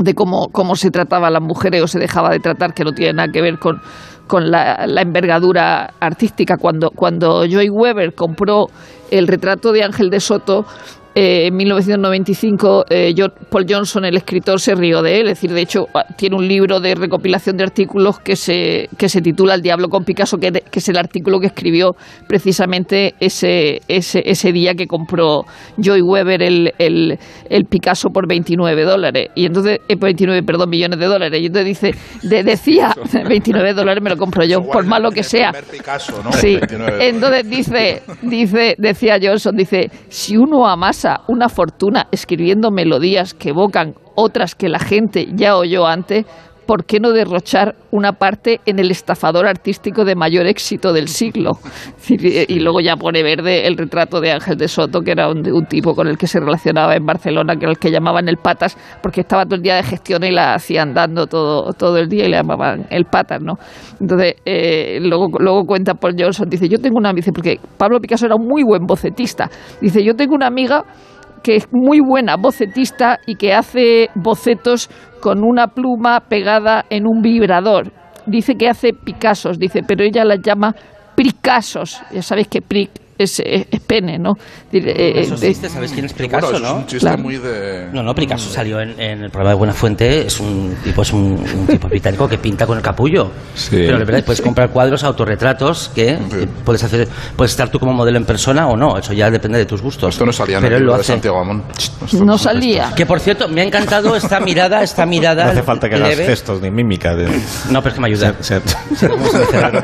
[0.02, 2.92] de cómo, cómo se trataba a las mujeres o se dejaba de tratar, que no
[2.92, 3.80] tiene nada que ver con,
[4.26, 6.56] con la, la envergadura artística.
[6.56, 8.66] Cuando, cuando Joy Weber compró
[9.10, 10.64] el retrato de Ángel de Soto,
[11.14, 13.14] eh, en 1995 eh,
[13.50, 15.28] Paul Johnson, el escritor, se rió de él.
[15.28, 19.08] Es decir, de hecho, ah, tiene un libro de recopilación de artículos que se, que
[19.08, 21.94] se titula El diablo con Picasso, que, que es el artículo que escribió
[22.26, 25.44] precisamente ese, ese, ese día que compró
[25.76, 29.28] Joy Weber el, el, el Picasso por 29 dólares.
[29.34, 31.40] Y entonces, eh, por 29, perdón, millones de dólares.
[31.40, 32.94] Y entonces dice, de- decía,
[33.28, 35.52] 29 dólares me lo compro yo, por malo que sea.
[35.70, 36.32] Picasso, ¿no?
[36.32, 37.08] Sí, 29.
[37.08, 40.66] entonces dice, dice, decía Johnson, dice, si uno
[41.26, 46.26] una fortuna escribiendo melodías que evocan otras que la gente ya oyó antes,
[46.66, 51.52] ¿por qué no derrochar una parte en el estafador artístico de mayor éxito del siglo?
[52.12, 55.66] Y luego ya pone verde el retrato de Ángel de Soto, que era un, un
[55.66, 58.76] tipo con el que se relacionaba en Barcelona, que era el que llamaban el patas,
[59.02, 62.26] porque estaba todo el día de gestión y la hacían dando todo, todo el día
[62.26, 63.54] y le llamaban el patas, ¿no?
[64.00, 68.26] Entonces, eh, luego, luego cuenta Paul Johnson, dice, yo tengo una, dice, porque Pablo Picasso
[68.26, 70.84] era un muy buen bocetista, dice, yo tengo una amiga
[71.42, 74.88] que es muy buena bocetista y que hace bocetos
[75.20, 77.92] con una pluma pegada en un vibrador.
[78.26, 80.74] Dice que hace Picassos, dice, pero ella las llama
[81.14, 82.02] Picassos.
[82.12, 84.32] Ya sabéis que pric es, es- es pene, ¿no?
[84.72, 86.78] Eh, Eso eh, existe, ¿sabéis quién es Picasso, Bueno, eso es no?
[86.78, 87.22] un chiste Claro.
[87.22, 87.88] muy de...
[87.92, 91.12] No, no, Picasso salió en, en el programa de Buena Fuente, es un tipo, es
[91.12, 93.30] un, un tipo británico que pinta con el capullo.
[93.54, 93.70] Sí.
[93.86, 96.18] Pero de verdad puedes comprar cuadros, autorretratos, que eh,
[96.64, 99.66] puedes hacer, puedes estar tú como modelo en persona o no, eso ya depende de
[99.66, 100.14] tus gustos.
[100.14, 101.04] Esto no salía en Pero el libro lo de.
[101.04, 101.62] Santiago Amón.
[102.24, 102.92] No salía.
[102.96, 105.44] Que por cierto, me ha encantado esta mirada, esta mirada.
[105.46, 107.14] No hace falta que hagas gestos ni mímica.
[107.14, 107.26] De,
[107.70, 108.34] No, pero es que me ayuda.
[108.40, 108.62] ser- ser-
[108.96, 109.80] Sí, como se dice algo.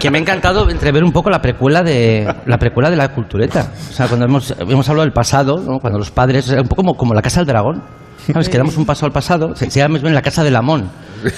[0.00, 3.72] que me ha encantado entrever un poco la precuela de la precuela de la cultureta.
[3.90, 5.78] O sea, cuando hemos, hemos hablado del pasado, ¿no?
[5.78, 7.82] cuando los padres, un poco como, como la casa del dragón.
[8.32, 8.50] ¿Sabes?
[8.50, 10.88] Que damos un paso al pasado, se, se llama más bien la casa del Amón.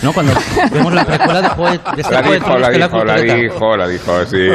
[0.02, 0.12] ¿no?
[0.12, 0.32] Cuando
[0.72, 2.78] vemos la precuela de Juego de, de este La Juego de dijo, la que es
[2.80, 4.48] la dijo, la dijo, la dijo, sí.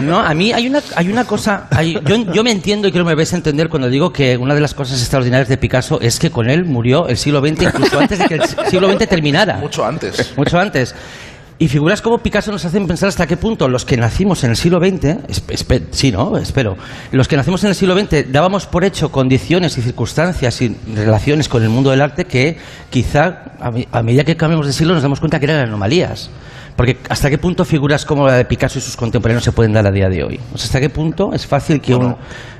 [0.00, 1.66] es- No, a mí hay una, hay una cosa.
[1.70, 4.36] hay- yo, yo me entiendo y creo que me vais a entender cuando digo que
[4.36, 7.62] una de las cosas extraordinarias de Picasso es que con él murió el siglo XX,
[7.62, 9.54] incluso antes de que el siglo XX terminara.
[9.58, 10.34] Mucho antes.
[10.36, 10.94] Mucho antes.
[11.58, 14.56] Y figuras como Picasso nos hacen pensar hasta qué punto los que nacimos en el
[14.56, 15.16] siglo XX,
[15.90, 16.36] sí, ¿no?
[16.36, 16.76] Espero,
[17.12, 21.48] los que nacimos en el siglo XX dábamos por hecho condiciones y circunstancias y relaciones
[21.48, 22.58] con el mundo del arte que
[22.90, 23.52] quizá
[23.90, 26.28] a medida que cambiamos de siglo nos damos cuenta que eran anomalías.
[26.76, 29.86] Porque hasta qué punto figuras como la de Picasso y sus contemporáneos se pueden dar
[29.86, 30.40] a día de hoy.
[30.52, 32.16] O sea, hasta qué punto es fácil que, un,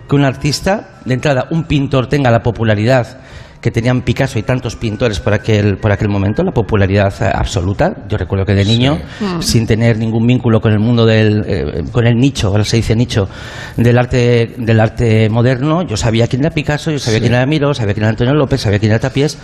[0.09, 3.19] que un artista, de entrada, un pintor tenga la popularidad
[3.61, 7.95] que tenían Picasso y tantos pintores por aquel, por aquel momento, la popularidad eh, absoluta.
[8.09, 8.99] Yo recuerdo que de niño,
[9.41, 12.95] sin tener ningún vínculo con el mundo del, eh, con el nicho, ahora se dice
[12.95, 13.29] nicho,
[13.77, 17.75] del arte, del arte moderno, yo sabía quién era Picasso, yo sabía quién era Miro,
[17.75, 19.39] sabía quién era Antonio López, sabía quién era Tapiés.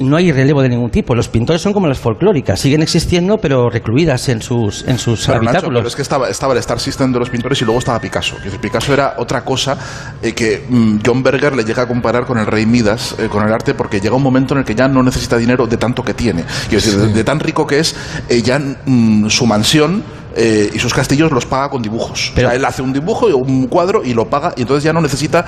[0.00, 1.14] No hay relevo de ningún tipo.
[1.14, 5.38] Los pintores son como las folclóricas, siguen existiendo, pero recluidas en sus, en sus Pero,
[5.40, 5.80] Nacho, habitáculos.
[5.80, 8.36] pero es que estaba, estaba el Star System de los pintores y luego estaba Picasso.
[8.42, 9.78] Decir, Picasso era otra cosa
[10.20, 13.46] eh, que mm, John Berger le llega a comparar con el rey Midas, eh, con
[13.46, 16.02] el arte, porque llega un momento en el que ya no necesita dinero de tanto
[16.02, 16.44] que tiene.
[16.68, 17.94] Quiero decir, de, de tan rico que es,
[18.28, 20.02] eh, ya mm, su mansión
[20.36, 22.32] eh, y sus castillos los paga con dibujos.
[22.34, 24.84] Pero- o sea, él hace un dibujo y un cuadro y lo paga y entonces
[24.84, 25.44] ya no necesita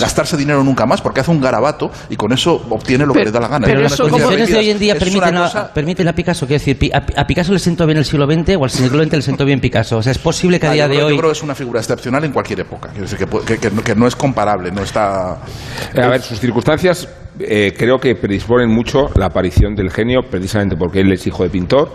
[0.00, 3.30] gastarse dinero nunca más porque hace un garabato y con eso obtiene lo que Pero-
[3.30, 3.66] le da la gana.
[3.66, 6.12] pero eso las como- condiciones de hoy en día es permiten a, cosa- permiten a
[6.12, 9.02] Picasso, quiero decir, a, a Picasso le sentó bien el siglo XX o al siglo
[9.02, 9.98] XX le sentó bien Picasso.
[9.98, 11.16] O sea, es posible que a Ah, día yo, de yo hoy...
[11.18, 12.88] creo que es una figura excepcional en cualquier época.
[12.90, 15.32] Quiero decir que, que no es comparable, no está.
[15.32, 15.38] A
[16.08, 21.12] ver, sus circunstancias eh, creo que predisponen mucho la aparición del genio, precisamente porque él
[21.12, 21.92] es hijo de pintor,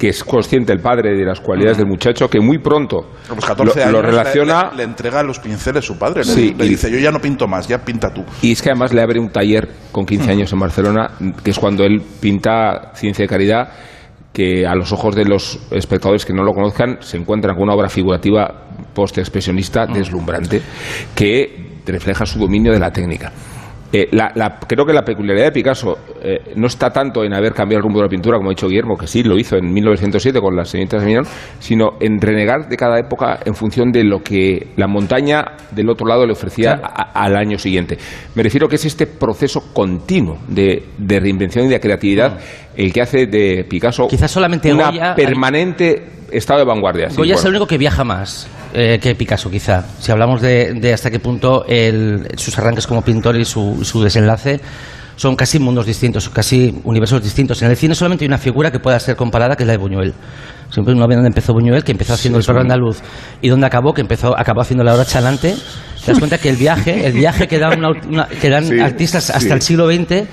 [0.00, 3.78] que es consciente el padre de las cualidades del muchacho, que muy pronto los 14
[3.80, 6.20] lo, años lo relaciona le, le entrega los pinceles su padre.
[6.24, 8.24] Le- Sí, le, y- dice: Yo ya no pinto más, ya pinta tú.
[8.40, 11.10] Y es que además le abre un taller con 15 años en Barcelona,
[11.44, 13.68] que es cuando él pinta Ciencia de Caridad,
[14.32, 17.74] que a los ojos de los espectadores que no lo conozcan se encuentran con una
[17.74, 20.62] obra figurativa post-expresionista deslumbrante,
[21.14, 23.30] que refleja su dominio de la técnica.
[23.92, 27.52] Eh, la- la- creo que la peculiaridad de Picasso eh, no está tanto en haber
[27.54, 29.72] cambiado el rumbo de la pintura, como ha dicho Guillermo, que sí lo hizo en
[29.72, 31.24] 1907 con las señoritas de Miñón,
[31.58, 36.06] sino en renegar de cada época en función de lo que la montaña del otro
[36.06, 37.98] lado le ofrecía a- al año siguiente.
[38.36, 42.38] Me refiero que es este proceso continuo de, de reinvención y de creatividad
[42.76, 47.10] el que hace de Picasso Quizás solamente una Goya- permanente estado de vanguardia.
[47.10, 47.48] Sí, Goya es bueno.
[47.48, 49.84] el único que viaja más eh, que Picasso, quizá.
[49.98, 54.02] Si hablamos de, de hasta qué punto el- sus arranques como pintor y su, su
[54.02, 54.60] desenlace
[55.16, 57.60] son casi mundos distintos, casi universos distintos.
[57.62, 59.78] En el cine solamente hay una figura que pueda ser comparada, que es la de
[59.78, 60.14] Buñuel.
[60.70, 63.00] Siempre uno ve dónde empezó Buñuel, que empezó haciendo el perro andaluz,
[63.42, 65.54] y dónde acabó, que empezó, acabó haciendo la hora chalante.
[66.04, 68.80] Te das cuenta que el viaje, el viaje que dan, una- una- que dan Sí,
[68.80, 69.50] artistas hasta sí.
[69.50, 70.26] el siglo XX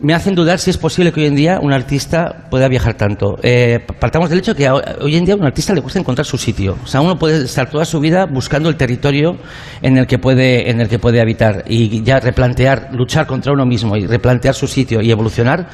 [0.00, 3.36] me hacen dudar si es posible que hoy en día un artista pueda viajar tanto.
[3.42, 6.38] Eh, partamos del hecho que hoy en día a un artista le cuesta encontrar su
[6.38, 6.76] sitio.
[6.84, 9.36] O sea, uno puede estar toda su vida buscando el territorio
[9.82, 13.66] en el que puede, en el que puede habitar y ya replantear, luchar contra uno
[13.66, 15.68] mismo y replantear su sitio y evolucionar.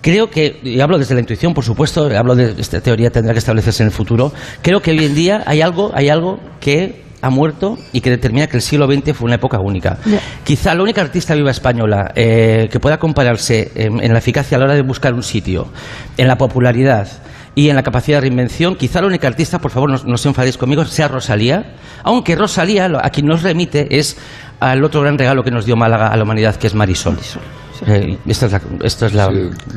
[0.00, 3.38] Creo que, y hablo desde la intuición, por supuesto, hablo de esta teoría tendrá que
[3.40, 4.32] establecerse en el futuro.
[4.62, 8.46] Creo que hoy en día hay algo, hay algo que ha muerto y que determina
[8.46, 9.98] que el siglo XX fue una época única.
[10.44, 14.60] Quizá la única artista viva española eh, que pueda compararse en, en la eficacia a
[14.60, 15.68] la hora de buscar un sitio,
[16.16, 17.08] en la popularidad
[17.54, 20.26] y en la capacidad de reinvención, quizá la única artista, por favor, no, no os
[20.26, 24.16] enfadéis conmigo, sea Rosalía, aunque Rosalía a quien nos remite es
[24.60, 27.18] al otro gran regalo que nos dio Málaga a la humanidad, que es Marisol.
[27.86, 29.28] Eh, esta es la, esto es la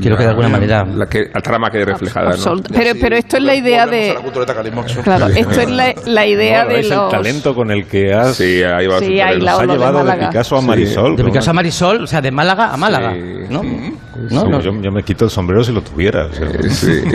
[0.01, 0.83] quiero que de alguna La- manera...
[0.85, 2.35] La, que, la trama quede reflejada.
[2.35, 2.61] ¿no?
[2.73, 4.15] Pero, pero esto es la idea de.
[4.15, 5.01] la.
[5.03, 7.03] Claro, esto es la, la idea No, de es los.
[7.05, 8.99] el talento con el que has, Sí, ahí va.
[8.99, 10.29] Sí, ahí la- de llevado de Málaga.
[10.29, 11.15] Picasso a Marisol.
[11.15, 11.23] De.
[11.23, 13.13] Picasso a Marisol, o sea, de Málaga a Málaga.
[13.13, 13.61] Sí, ¿no?
[13.61, 13.93] sí.
[14.29, 14.41] ¿No?
[14.41, 14.59] Sí, No.
[14.61, 16.25] Yo, yo me quito el sombrero si lo tuviera.
[16.25, 17.01] o sea, Sí.
[17.03, 17.11] Sí.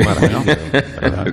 [1.00, 1.24] Pero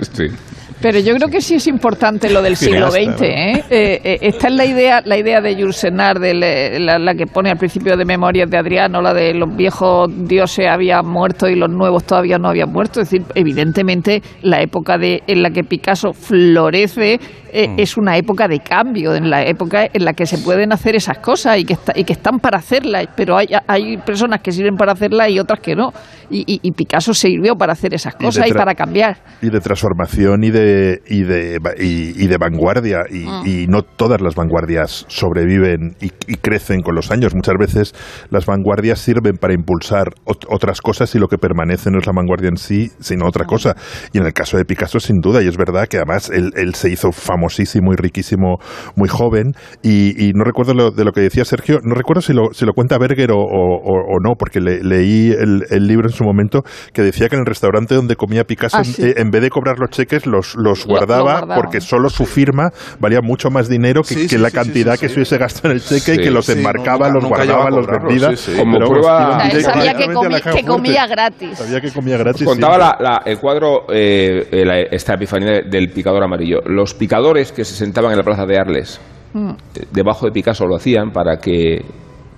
[0.82, 3.22] yo creo que sí es importante lo del siglo XX.
[3.22, 3.64] ¿eh?
[3.70, 7.50] Eh, eh, esta es la idea, la idea de Jules de la, la que pone
[7.50, 11.70] al principio de Memorias de Adriano, la de los viejos dioses habían muerto y los
[11.70, 13.02] nuevos todavía no habían muerto.
[13.02, 17.20] Es decir, evidentemente la época de, en la que Picasso florece
[17.58, 20.96] eh, es una época de cambio, en la época en la que se pueden hacer
[20.96, 24.52] esas cosas y que, está- y que están para hacerlas, pero hay, hay personas que
[24.52, 25.92] sirven para hacerlas y otras que no.
[26.30, 29.18] Y, y- y Picasso sirvió para hacer esas Y cosas y, tra- para cambiar.
[29.42, 30.65] y de transformación y de
[31.08, 33.24] y de y, y de vanguardia y,
[33.64, 37.34] y no todas las vanguardias sobreviven y, y crecen con los años.
[37.36, 37.94] Muchas veces
[38.30, 42.14] las vanguardias sirven para impulsar ot- otras cosas y lo que permanece no es la
[42.16, 43.76] vanguardia en sí sino otra cosa.
[44.14, 46.74] Y en el caso de Picasso sin duda y es verdad que además él, él
[46.76, 48.58] se hizo famosísimo y riquísimo
[48.96, 52.54] muy joven y, no recuerdo lo, de lo que decía Sergio no recuerdo si lo,
[52.54, 56.24] si lo cuenta Berger o, o- no porque le- leí el, el libro en su
[56.24, 59.02] momento que decía que en el restaurante donde comía Picasso Ah, sí.
[59.04, 62.26] eh, en vez de cobrar los cheques los, los Lo- lo guardaba, porque solo su
[62.26, 65.08] firma valía mucho más dinero que, Sí, que sí, la sí, cantidad sí, sí, que
[65.10, 65.14] sí.
[65.14, 67.70] se hubiese gastado en el cheque y que los sí, enmarcaba, nunca- los nunca guardaba,
[67.70, 68.36] los vendía.
[68.38, 68.58] sí, sí.
[68.60, 71.58] Como prueba- O sea, sabía que comía gratis.
[71.58, 72.46] Sabía que comía gratis.
[72.46, 76.60] Contaba la- la- el cuadro, eh, la- esta epifanía de- del picador amarillo.
[76.66, 79.00] Los picadores que se sentaban en la plaza de Arles,
[79.36, 81.80] eh, debajo de Picasso lo hacían para que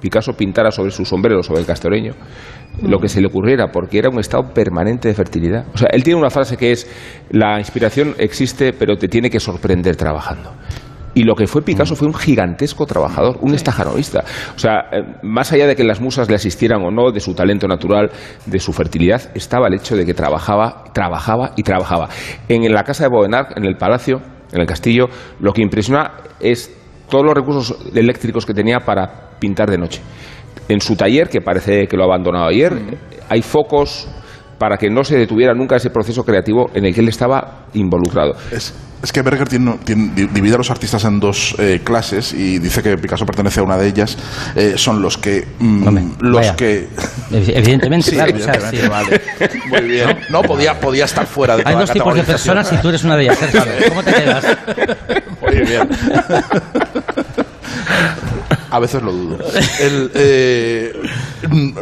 [0.01, 2.13] Picasso pintara sobre su sombrero, sobre el castoreño,
[2.81, 5.65] lo que se le ocurriera, porque era un estado permanente de fertilidad.
[5.73, 6.89] O sea, él tiene una frase que es,
[7.31, 10.53] la inspiración existe, pero te tiene que sorprender trabajando.
[11.13, 14.23] Y lo que fue Picasso fue un gigantesco trabajador, un estajanovista.
[14.55, 17.33] O sea, eh, más allá de que las musas le asistieran o no, de su
[17.33, 18.11] talento natural,
[18.45, 22.09] de su fertilidad, estaba el hecho de que trabajaba, trabajaba y trabajaba.
[22.47, 25.07] En la casa de Bodenard, en el palacio, en el castillo,
[25.39, 26.71] lo que impresiona es
[27.09, 30.01] todos los recursos eléctricos que tenía para pintar de noche.
[30.69, 32.73] En su taller, que parece que lo ha abandonado ayer,
[33.29, 34.07] hay focos
[34.57, 38.33] para que no se detuviera nunca ese proceso creativo en el que él estaba involucrado.
[38.51, 42.33] Es, es que Berger tiene, tiene- di- divide a los artistas en dos eh, clases
[42.33, 44.17] y dice que Picasso pertenece a una de ellas.
[44.55, 45.45] Eh, son los que.
[45.59, 46.55] mm, Hombre, los vaya.
[46.55, 46.87] que.
[47.29, 48.31] Evi- Evidentemente, Sí, claro.
[48.31, 48.87] evidentemente, sí.
[48.89, 49.21] vale.
[49.69, 50.17] Muy bien.
[50.31, 53.03] No, podía, podía estar fuera de Hay toda dos tipos de personas y tú eres
[53.03, 53.37] una de ellas.
[53.89, 54.43] ¿Cómo te quedas?
[55.41, 55.87] Muy bien.
[58.69, 59.37] A veces lo dudo.
[59.79, 60.93] Eh,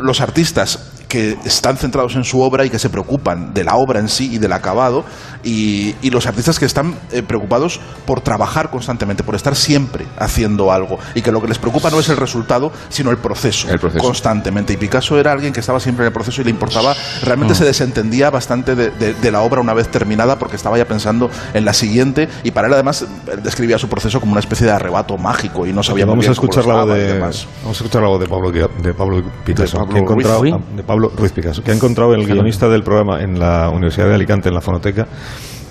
[0.02, 0.80] los artistas
[1.16, 4.34] que están centrados en su obra y que se preocupan de la obra en sí
[4.34, 5.06] y del acabado,
[5.44, 10.74] y, y los artistas que están eh, preocupados por trabajar constantemente, por estar siempre haciendo
[10.74, 13.80] algo, y que lo que les preocupa no es el resultado, sino el proceso, El
[13.80, 14.04] proceso.
[14.04, 14.74] constantemente.
[14.74, 16.94] Y Picasso era alguien que estaba siempre en el proceso y le importaba,
[17.24, 17.58] realmente Mm.
[17.58, 21.30] se desentendía bastante de, de- de la obra una vez terminada porque estaba ya pensando
[21.54, 23.06] en la siguiente, y para él además
[23.42, 26.30] describía su proceso como una especie de arrebato mágico y no sabía muy vamos a
[26.32, 27.48] bien cómo escuchar la lo de demás.
[27.62, 30.54] vamos a escuchar voz de Pablo de Pablo Picasso De Pablo que ha encontrado Ruiz.
[30.56, 34.08] ah, de Pablo Ruiz Picasso que ha encontrado el guionista del programa en la Universidad
[34.10, 35.08] de Alicante en la fonoteca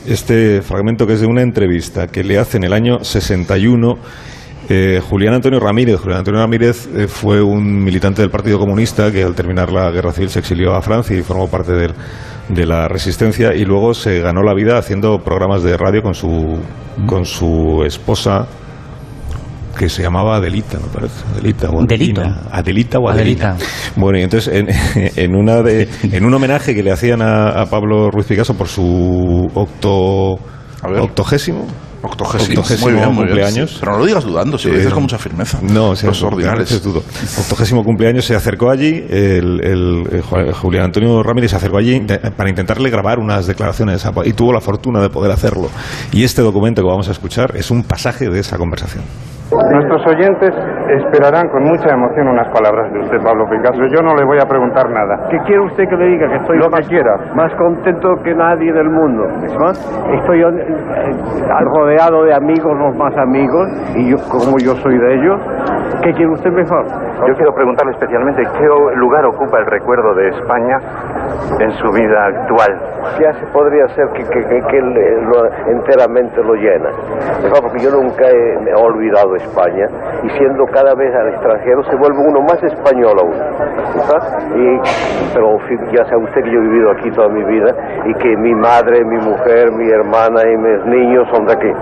[0.07, 3.95] este fragmento que es de una entrevista que le hace en el año 61
[4.66, 6.01] Eh, Julián Antonio Ramírez.
[6.01, 10.11] Julián Antonio Ramírez eh, fue un militante del Partido Comunista que al terminar la guerra
[10.11, 11.93] civil se exilió a Francia y formó parte del-
[12.49, 16.59] de la resistencia y luego se ganó la vida haciendo programas de radio con su,
[17.07, 18.47] con su esposa
[19.75, 21.25] que se llamaba Adelita, me parece.
[21.33, 22.41] Adelita o Adelita.
[22.51, 23.51] Adelita o Adelita.
[23.51, 23.66] Adelita.
[23.97, 24.68] Bueno, y entonces en,
[25.16, 28.68] en una de, en un homenaje que le hacían a, a Pablo Ruiz Picasso por
[28.68, 30.39] su octo,
[31.01, 31.66] octogésimo.
[32.07, 33.77] Octogésimo, Octogésimo muy bien, muy bien, cumpleaños.
[33.81, 35.59] Pero no lo digas dudando, si lo dices con mucha firmeza.
[35.62, 36.83] No, o sea, Los ordinales.
[36.83, 37.03] dudo.
[37.39, 42.03] Octogésimo cumpleaños se acercó allí, el, el- el Ju- Julián Antonio Ramírez se acercó allí
[42.37, 45.70] para intentarle grabar unas declaraciones y tuvo la fortuna de poder hacerlo.
[46.12, 49.03] Y este documento que vamos a escuchar es un pasaje de esa conversación.
[49.55, 50.50] Nuestros oyentes
[50.88, 53.86] esperarán con mucha emoción unas palabras de usted, Pablo Picasso.
[53.86, 55.28] Yo no le voy a preguntar nada.
[55.30, 56.28] ¿Qué quiere usted que le diga?
[56.28, 57.16] Que estoy Lo más, que quiera.
[57.34, 59.24] más contento que nadie del mundo.
[60.12, 65.14] Estoy eh, eh, rodeado de amigos, los más amigos, y yo, como yo soy de
[65.14, 65.40] ellos,
[66.02, 66.84] ¿qué quiere usted mejor?
[67.27, 70.79] Yo quiero preguntarle especialmente qué lugar ocupa el recuerdo de España
[71.61, 72.79] en su vida actual.
[73.21, 76.91] Ya se podría ser que, que, que- que lo- enteramente lo llena.
[77.62, 79.87] Porque yo nunca he, me he olvidado España
[80.23, 83.35] y siendo cada vez al extranjero se vuelve uno más español aún.
[84.57, 84.81] Y,
[85.35, 85.59] pero
[85.93, 87.75] ya sabe usted que yo he vivido aquí toda mi vida
[88.07, 91.73] y que mi madre, mi mujer, mi hermana y mis niños son de aquí.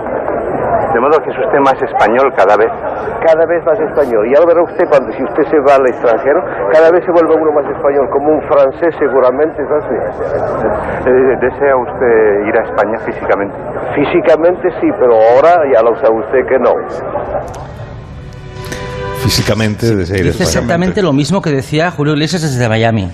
[0.93, 2.69] De modo que es usted más español cada vez.
[3.25, 4.23] Cada vez más español.
[4.29, 6.39] Y ahora verá usted cuando si usted se va al extranjero,
[6.71, 9.97] cada vez se vuelve uno más español, como un francés seguramente es así.
[11.09, 13.55] Eh, ¿Desea usted ir a España físicamente?
[13.95, 16.73] Físicamente sí, pero ahora ya lo sabe usted que no.
[19.23, 20.49] Físicamente, desde ir a Dice España.
[20.49, 23.09] exactamente lo mismo que decía Julio Iglesias desde Miami.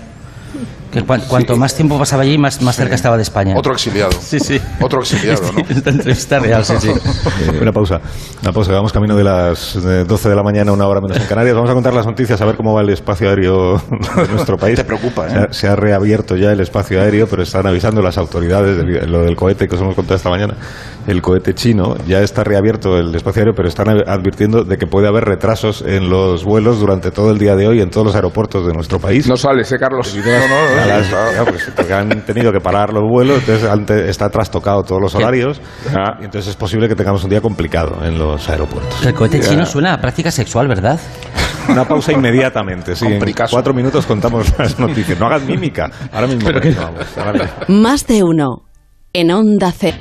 [0.92, 3.56] Que cuanto más tiempo pasaba allí, más, más cerca estaba de España.
[3.56, 4.12] Otro exiliado.
[4.20, 4.60] Sí, sí.
[4.82, 5.60] Otro exiliado, ¿no?
[5.70, 6.90] Esta entrevista real, sí, sí.
[7.40, 8.02] Eh, una pausa.
[8.42, 8.72] Una pausa.
[8.74, 11.56] Vamos camino de las eh, 12 de la mañana, una hora menos en Canarias.
[11.56, 13.78] Vamos a contar las noticias, a ver cómo va el espacio aéreo
[14.16, 14.76] de nuestro país.
[14.76, 15.30] Te preocupa, ¿eh?
[15.30, 19.08] Se ha, se ha reabierto ya el espacio aéreo, pero están avisando las autoridades de
[19.08, 20.56] lo del cohete que os hemos contado esta mañana.
[21.08, 25.08] El cohete chino ya está reabierto el espacio aéreo, pero están advirtiendo de que puede
[25.08, 28.66] haber retrasos en los vuelos durante todo el día de hoy en todos los aeropuertos
[28.68, 29.28] de nuestro país.
[29.28, 30.14] No sales, ¿eh, Carlos?
[30.14, 34.84] Debido a- a las- pues, porque han tenido que parar los vuelos, entonces está trastocado
[34.84, 35.60] todos los horarios,
[35.96, 36.18] Ah.
[36.22, 39.04] y entonces es posible que tengamos un día complicado en los aeropuertos.
[39.06, 41.00] El cohete chino suena a práctica sexual, ¿verdad?
[41.70, 43.06] Una pausa inmediatamente, sí.
[43.06, 45.20] En cuatro minutos contamos las noticias.
[45.20, 45.90] No hagan mímica.
[46.12, 46.50] Ahora mismo.
[46.52, 47.50] vamos, ahora mismo.
[47.82, 48.64] Más de uno.
[49.14, 49.94] En Onda C.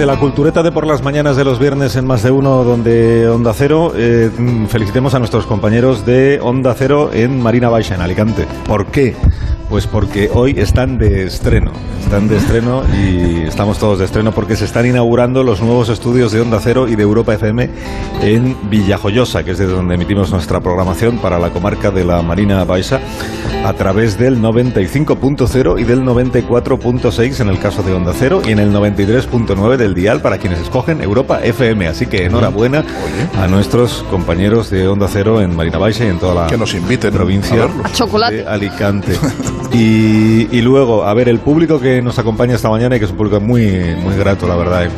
[0.00, 3.28] Desde la cultureta de por las mañanas de los viernes en más de uno, donde
[3.28, 4.30] Onda Cero, eh,
[4.66, 8.46] felicitemos a nuestros compañeros de Onda Cero en Marina Baixa, en Alicante.
[8.66, 9.14] ¿Por qué?
[9.68, 11.72] Pues porque hoy están de estreno.
[12.02, 16.32] Están de estreno y estamos todos de estreno porque se están inaugurando los nuevos estudios
[16.32, 17.68] de Onda Cero y de Europa FM
[18.22, 22.64] en Villajoyosa, que es desde donde emitimos nuestra programación para la comarca de la Marina
[22.64, 23.00] Baixa,
[23.64, 28.58] a través del 95.0 y del 94.6 en el caso de Onda Cero y en
[28.58, 31.86] el 93.9 del dial para quienes escogen Europa FM.
[31.86, 32.84] Así que enhorabuena
[33.38, 36.74] a nuestros compañeros de Onda Cero en Marina Baixa y en toda la Que nos
[36.74, 39.12] inviten provincia a de Alicante.
[39.72, 43.12] Y, y luego, a ver, el público que nos acompaña esta mañana y que es
[43.12, 44.88] un público muy, muy grato, la verdad,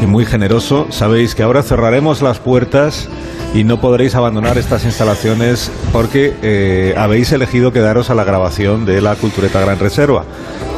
[0.00, 3.08] y muy generoso, sabéis que ahora cerraremos las puertas
[3.54, 9.00] y no podréis abandonar estas instalaciones porque eh, habéis elegido quedaros a la grabación de
[9.00, 10.24] la Cultureta Gran Reserva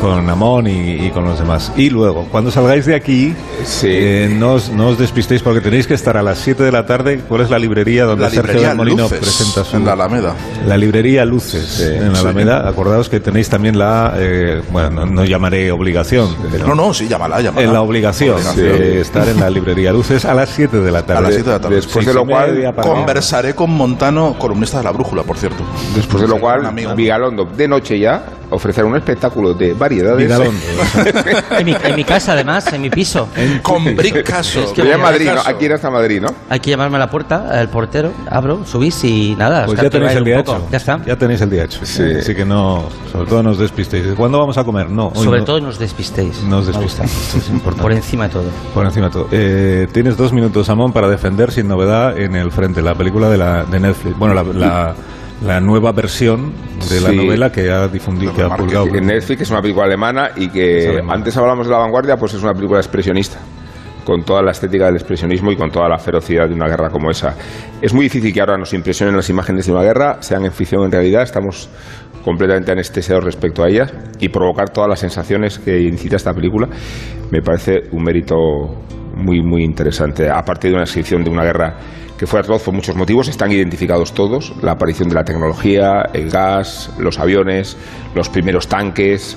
[0.00, 1.70] con Amón y, y con los demás.
[1.76, 3.86] Y luego, cuando salgáis de aquí, Sí.
[3.88, 6.86] eh, no, os, no os despistéis porque tenéis que estar a las 7 de la
[6.86, 7.20] tarde.
[7.28, 9.76] ¿Cuál es la librería donde La Sergio librería del Molino Luces, presenta su...
[9.76, 10.34] en la Alameda.
[10.66, 12.20] La librería Luces en la sí.
[12.22, 12.68] Alameda.
[12.68, 17.06] Acordaos que tenéis también la, eh, bueno, no, no llamaré obligación, pero No, no, sí,
[17.06, 17.64] llámala, llámala.
[17.64, 18.66] en la obligación Obligación.
[18.80, 21.18] de estar en la librería Luces a las 7 de la tarde.
[21.18, 21.76] A las 7 de la tarde.
[21.76, 25.64] Después de lo cual, para- Conversaré con Montano, columnista de La Brújula, por cierto.
[25.96, 26.94] Después de lo cual, amigo.
[26.94, 30.18] Vigalondo, de noche ya, ofrecerá un espectáculo de variedades.
[30.18, 30.60] Vigalondo.
[31.58, 33.28] En mi, en mi casa, además, en mi piso.
[33.62, 34.60] Con Bricaso.
[34.64, 35.40] Es que en Madrid, ¿no?
[35.44, 36.28] Aquí hasta Madrid, ¿no?
[36.48, 39.64] Hay que llamarme a la puerta, el portero, abro, subís y nada.
[39.66, 40.58] Pues ya tenéis el día poco.
[40.58, 40.68] hecho.
[40.70, 41.00] Ya está.
[41.06, 41.80] Ya tenéis el día hecho.
[41.84, 42.02] Sí.
[42.20, 44.04] Así que no, sobre todo no os despistéis.
[44.16, 44.90] ¿Cuándo vamos a comer?
[44.90, 45.44] No, hoy Sobre no.
[45.46, 46.42] todo no os despistéis.
[46.42, 47.10] No os Me despistéis.
[47.12, 47.82] Esto es importante.
[47.82, 48.44] Por encima de todo.
[48.74, 49.28] Por encima de todo.
[49.32, 53.38] Eh, tienes dos minutos, Amón, para defender sin novedad en el frente la película de,
[53.38, 54.18] la, de Netflix.
[54.18, 54.94] Bueno, la, la,
[55.44, 56.52] la nueva versión
[56.90, 57.16] de la Sí.
[57.16, 58.86] novela que ha difundido, que ha publicado.
[58.94, 62.42] En Netflix es una película alemana y que antes hablábamos de la vanguardia, pues es
[62.42, 63.38] una película expresionista,
[64.04, 67.10] con toda la estética del expresionismo y con toda la ferocidad de una guerra como
[67.10, 67.34] esa.
[67.80, 70.82] Es muy difícil que ahora nos impresionen las imágenes de una guerra, sean en ficción
[70.82, 71.68] o en realidad, estamos
[72.24, 76.68] completamente anestesiados respecto a ellas y provocar todas las sensaciones que incita esta película
[77.32, 78.36] me parece un mérito
[79.16, 81.74] muy muy interesante aparte de una descripción de una guerra
[82.22, 84.52] que fue atroz por muchos motivos están identificados todos.
[84.62, 87.76] La aparición de la tecnología el gas los aviones
[88.14, 89.36] los primeros tanques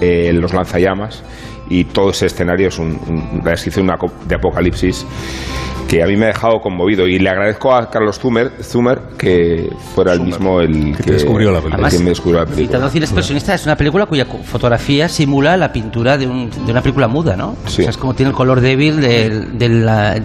[0.00, 1.22] eh, los lanzallamas.
[1.68, 3.90] Y todo ese escenario es un- un- una descripción
[4.26, 5.04] de apocalipsis
[5.94, 9.70] que a mí me ha dejado conmovido y le agradezco a Carlos Zumer, Zumer que
[9.94, 11.86] fuera el mismo el que, descubrió la película.
[11.88, 12.66] el que me descubrió la película.
[12.66, 16.82] Citando cine expresionista es una película cuya fotografía simula la pintura de, un- de una
[16.82, 17.56] película muda, ¿no?
[17.66, 17.82] Sí.
[17.82, 19.84] O sea, es como tiene el color débil del, del,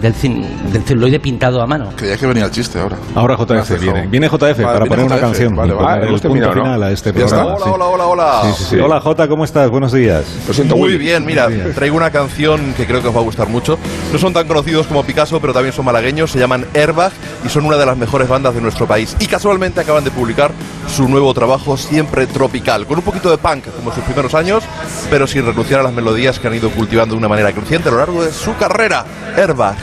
[0.72, 1.90] del celuloide pintado a mano.
[1.96, 2.96] Creía que venía el chiste ahora.
[3.14, 4.06] Ahora JF viene.
[4.08, 5.20] Viene JF Vale, para viene poner una JF.
[5.20, 5.54] canción.
[5.56, 5.84] Vale, vale.
[5.86, 6.62] poner Ah, el punto terminado, ¿no?
[6.64, 7.44] final a este programa.
[7.54, 7.70] Hola, sí.
[7.72, 8.40] hola, hola, hola.
[8.44, 8.76] Sí, sí, sí.
[8.80, 9.70] Hola J, ¿cómo estás?
[9.70, 10.24] Buenos días.
[10.48, 10.98] Lo siento, Muy Willy.
[10.98, 13.78] bien, mira, traigo una canción que creo que os va a gustar mucho.
[14.12, 16.30] No son tan conocidos como Picasso, pero también son malagueños.
[16.30, 17.12] Se llaman Airbag
[17.44, 19.14] y son una de las mejores bandas de nuestro país.
[19.18, 20.52] Y casualmente acaban de publicar
[20.88, 24.64] su nuevo trabajo, siempre tropical, con un poquito de punk como sus primeros años,
[25.10, 27.92] pero sin renunciar a las melodías que han ido cultivando de una manera creciente a
[27.92, 29.04] lo largo de su carrera.
[29.36, 29.76] Airbag.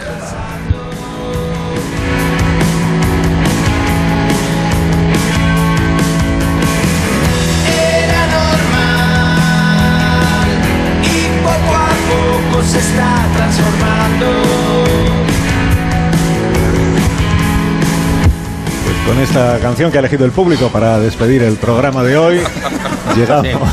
[12.68, 14.37] Se está transformando.
[19.08, 22.42] Con esta canción que ha elegido el público para despedir el programa de hoy,
[23.16, 23.48] llegamos,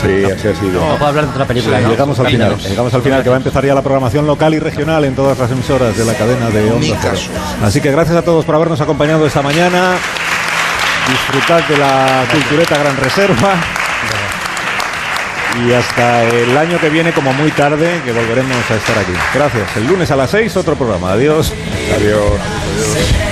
[0.00, 0.80] Sí, así ha sido.
[0.80, 1.88] No puedo hablar de otra película, ¿no?
[1.90, 2.56] llegamos al final.
[2.58, 5.38] Llegamos al final que va a empezar ya la programación local y regional en todas
[5.38, 7.16] las emisoras de la cadena de Onda Cero.
[7.62, 9.96] Así que gracias a todos por habernos acompañado esta mañana.
[11.08, 13.54] Disfrutad de la cultureta Gran Reserva.
[15.66, 19.12] Y hasta el año que viene, como muy tarde, que volveremos a estar aquí.
[19.34, 19.76] Gracias.
[19.76, 21.12] El lunes a las 6, otro programa.
[21.12, 21.52] Adiós.
[21.94, 23.31] Adiós.